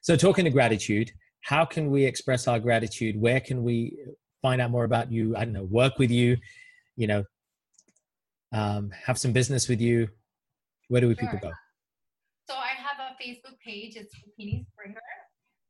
[0.01, 1.11] So, talking to gratitude,
[1.41, 3.19] how can we express our gratitude?
[3.19, 3.97] Where can we
[4.41, 5.35] find out more about you?
[5.35, 6.37] I don't know, work with you.
[6.95, 7.23] You know,
[8.51, 10.09] um, have some business with you.
[10.87, 11.29] Where do we sure.
[11.29, 11.53] people go?
[13.17, 15.01] Facebook page, it's Rupini Springer.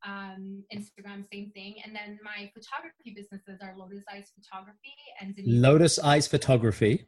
[0.05, 1.75] Um, Instagram, same thing.
[1.83, 7.07] And then my photography businesses are Lotus Eyes Photography and Denise Lotus Eyes Photography.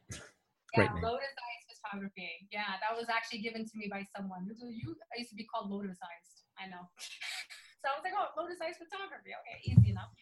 [0.76, 1.02] Great yeah, name.
[1.02, 2.28] Lotus Eyes Photography.
[2.52, 4.44] Yeah, that was actually given to me by someone.
[4.44, 6.28] You, I used to be called Lotus Eyes.
[6.60, 6.84] I know.
[7.80, 9.32] so I was like, oh, Lotus Eyes Photography.
[9.32, 10.12] Okay, easy enough.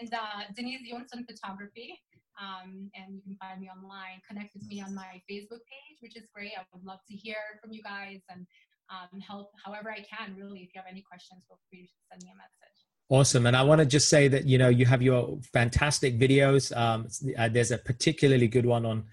[0.00, 1.96] And uh, Denise Jonsson Photography.
[2.40, 4.20] Um, and you can find me online.
[4.28, 6.52] Connect with me on my Facebook page, which is great.
[6.56, 8.46] I would love to hear from you guys and
[8.92, 10.36] um, help however I can.
[10.36, 12.78] Really, if you have any questions, feel free to send me a message.
[13.08, 13.46] Awesome.
[13.46, 16.74] And I want to just say that, you know, you have your fantastic videos.
[16.76, 19.04] Um, uh, there's a particularly good one on,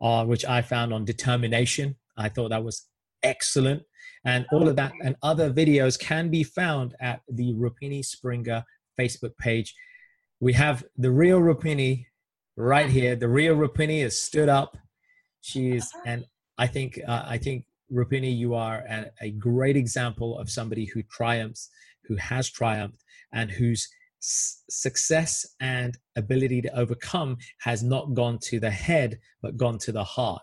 [0.00, 1.96] uh, which I found on determination.
[2.16, 2.86] I thought that was
[3.22, 3.82] excellent.
[4.24, 8.64] And all of that and other videos can be found at the Rupini Springer
[8.98, 9.74] Facebook page.
[10.40, 12.06] We have the real Rupini
[12.56, 13.14] right here.
[13.16, 14.76] The real Rupini is stood up.
[15.42, 16.24] She is, and
[16.56, 21.02] I think, uh, I think Rupini, you are a, a great example of somebody who
[21.04, 21.70] triumphs,
[22.04, 23.88] who has triumphed, and whose
[24.20, 30.04] success and ability to overcome has not gone to the head but gone to the
[30.04, 30.42] heart.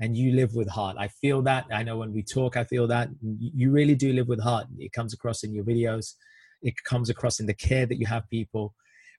[0.00, 0.96] And you live with heart.
[0.98, 1.64] I feel that.
[1.72, 3.08] I know when we talk i feel that.
[3.20, 4.66] You really do live with heart.
[4.78, 6.14] It comes across in your videos.
[6.62, 8.74] It comes across in the care that you have people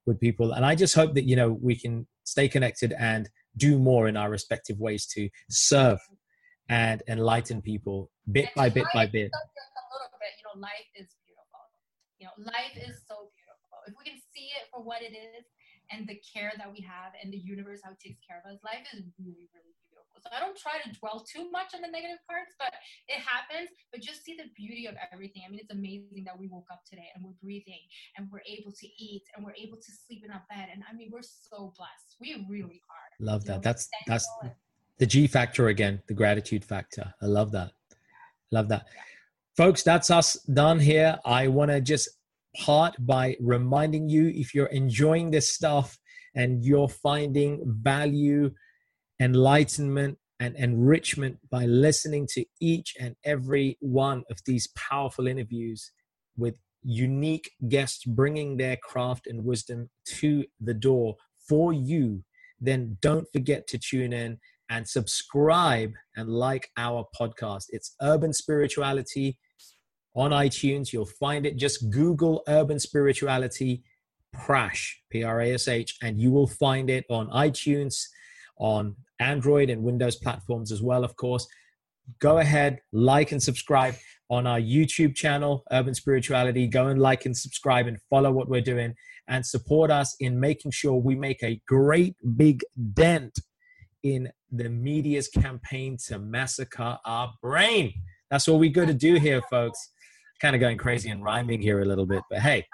[0.06, 0.54] with people.
[0.54, 4.16] And i just hope that you know we can stay connected and do more in
[4.16, 6.00] our respective ways to serve
[6.70, 10.90] and enlighten people bit and by bit by bit a little bit you know life
[10.96, 11.64] is beautiful
[12.20, 15.46] you know life is so beautiful if we can see it for what it is
[15.92, 18.62] and the care that we have and the universe how it takes care of us,
[18.62, 20.22] life is really, really beautiful.
[20.22, 22.74] So I don't try to dwell too much on the negative parts, but
[23.10, 23.70] it happens.
[23.92, 25.44] But just see the beauty of everything.
[25.46, 27.82] I mean, it's amazing that we woke up today and we're breathing
[28.18, 30.70] and we're able to eat and we're able to sleep in our bed.
[30.70, 32.20] And I mean, we're so blessed.
[32.22, 33.10] We really are.
[33.20, 33.66] Love that.
[33.66, 34.28] Know, that's that's
[35.00, 37.14] the G factor again, the gratitude factor.
[37.22, 37.72] I love that.
[38.52, 38.86] Love that.
[39.56, 41.18] Folks, that's us done here.
[41.26, 42.10] I want to just
[42.58, 45.98] part by reminding you if you're enjoying this stuff
[46.36, 48.52] and you're finding value,
[49.20, 55.92] enlightenment, and enrichment by listening to each and every one of these powerful interviews
[56.38, 61.16] with unique guests bringing their craft and wisdom to the door
[61.48, 62.24] for you,
[62.62, 64.38] then don't forget to tune in
[64.70, 67.66] and subscribe and like our podcast.
[67.70, 69.38] It's Urban Spirituality
[70.16, 70.94] on iTunes.
[70.94, 71.58] You'll find it.
[71.58, 73.84] Just Google Urban Spirituality
[74.36, 77.96] Prash, P R A S H, and you will find it on iTunes,
[78.58, 81.48] on Android and Windows platforms as well, of course.
[82.20, 83.96] Go ahead, like and subscribe
[84.30, 86.68] on our YouTube channel, Urban Spirituality.
[86.68, 88.94] Go and like and subscribe and follow what we're doing
[89.28, 92.62] and support us in making sure we make a great big
[92.94, 93.40] dent
[94.04, 97.94] in the media's campaign to massacre our brain.
[98.32, 99.90] That's what we got to do here, folks
[100.40, 102.66] kind of going crazy and rhyming here a little bit, but hey,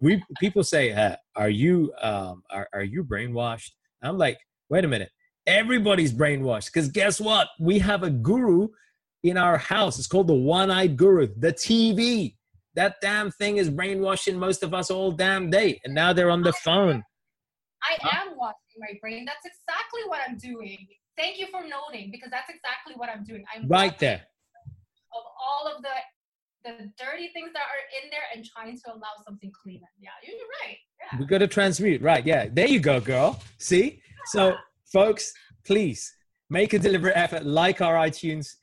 [0.00, 3.70] we people say, uh, "Are you um, are are you brainwashed?"
[4.02, 4.38] I'm like,
[4.68, 5.10] wait a minute,
[5.46, 7.48] everybody's brainwashed because guess what?
[7.58, 8.68] We have a guru
[9.24, 9.98] in our house.
[9.98, 12.34] It's called the one-eyed guru, the TV.
[12.74, 16.42] That damn thing is brainwashing most of us all damn day, and now they're on
[16.42, 17.02] the phone.
[17.82, 19.24] I am washing my brain.
[19.26, 20.86] That's exactly what I'm doing.
[21.16, 23.44] Thank you for noting because that's exactly what I'm doing.
[23.54, 24.22] I'm right there
[25.16, 25.88] of all of the
[26.64, 29.80] the dirty things that are in there and trying to allow something clean.
[30.00, 30.76] Yeah, you're right.
[31.00, 31.18] Yeah.
[31.18, 32.02] We got to transmute.
[32.02, 32.26] Right.
[32.26, 32.48] Yeah.
[32.52, 33.40] There you go, girl.
[33.58, 34.02] See?
[34.26, 34.56] So,
[34.92, 35.32] folks,
[35.64, 36.12] please
[36.50, 37.46] make a deliberate effort.
[37.46, 38.56] Like our iTunes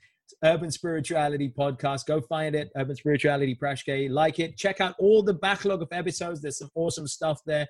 [0.44, 2.06] Urban Spirituality podcast.
[2.06, 2.70] Go find it.
[2.76, 4.10] Urban Spirituality Prashke.
[4.10, 4.58] Like it.
[4.58, 6.42] Check out all the backlog of episodes.
[6.42, 7.68] There's some awesome stuff there.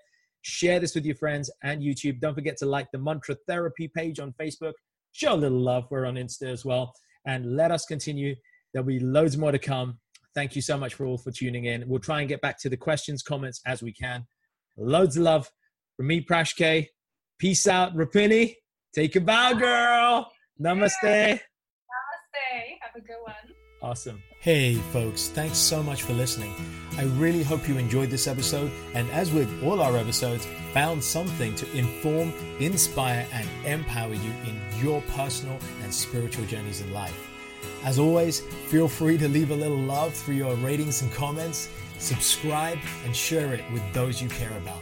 [0.47, 2.19] Share this with your friends and YouTube.
[2.19, 4.73] Don't forget to like the Mantra Therapy page on Facebook.
[5.11, 5.87] Show a little love.
[5.89, 6.93] We're on Insta as well.
[7.25, 8.35] And let us continue.
[8.71, 9.97] There'll be loads more to come.
[10.35, 11.83] Thank you so much for all for tuning in.
[11.87, 14.23] We'll try and get back to the questions, comments as we can.
[14.77, 15.49] Loads of love
[15.97, 16.89] from me, Prashke.
[17.39, 18.53] Peace out, Rupini.
[18.93, 20.31] Take a bow, girl.
[20.61, 21.01] Namaste.
[21.01, 21.39] Namaste.
[22.81, 23.33] Have a good one.
[23.85, 24.23] Awesome.
[24.39, 26.51] Hey, folks, thanks so much for listening.
[26.97, 31.53] I really hope you enjoyed this episode, and as with all our episodes, found something
[31.53, 37.29] to inform, inspire, and empower you in your personal and spiritual journeys in life.
[37.83, 41.69] As always, feel free to leave a little love through your ratings and comments,
[41.99, 44.81] subscribe, and share it with those you care about.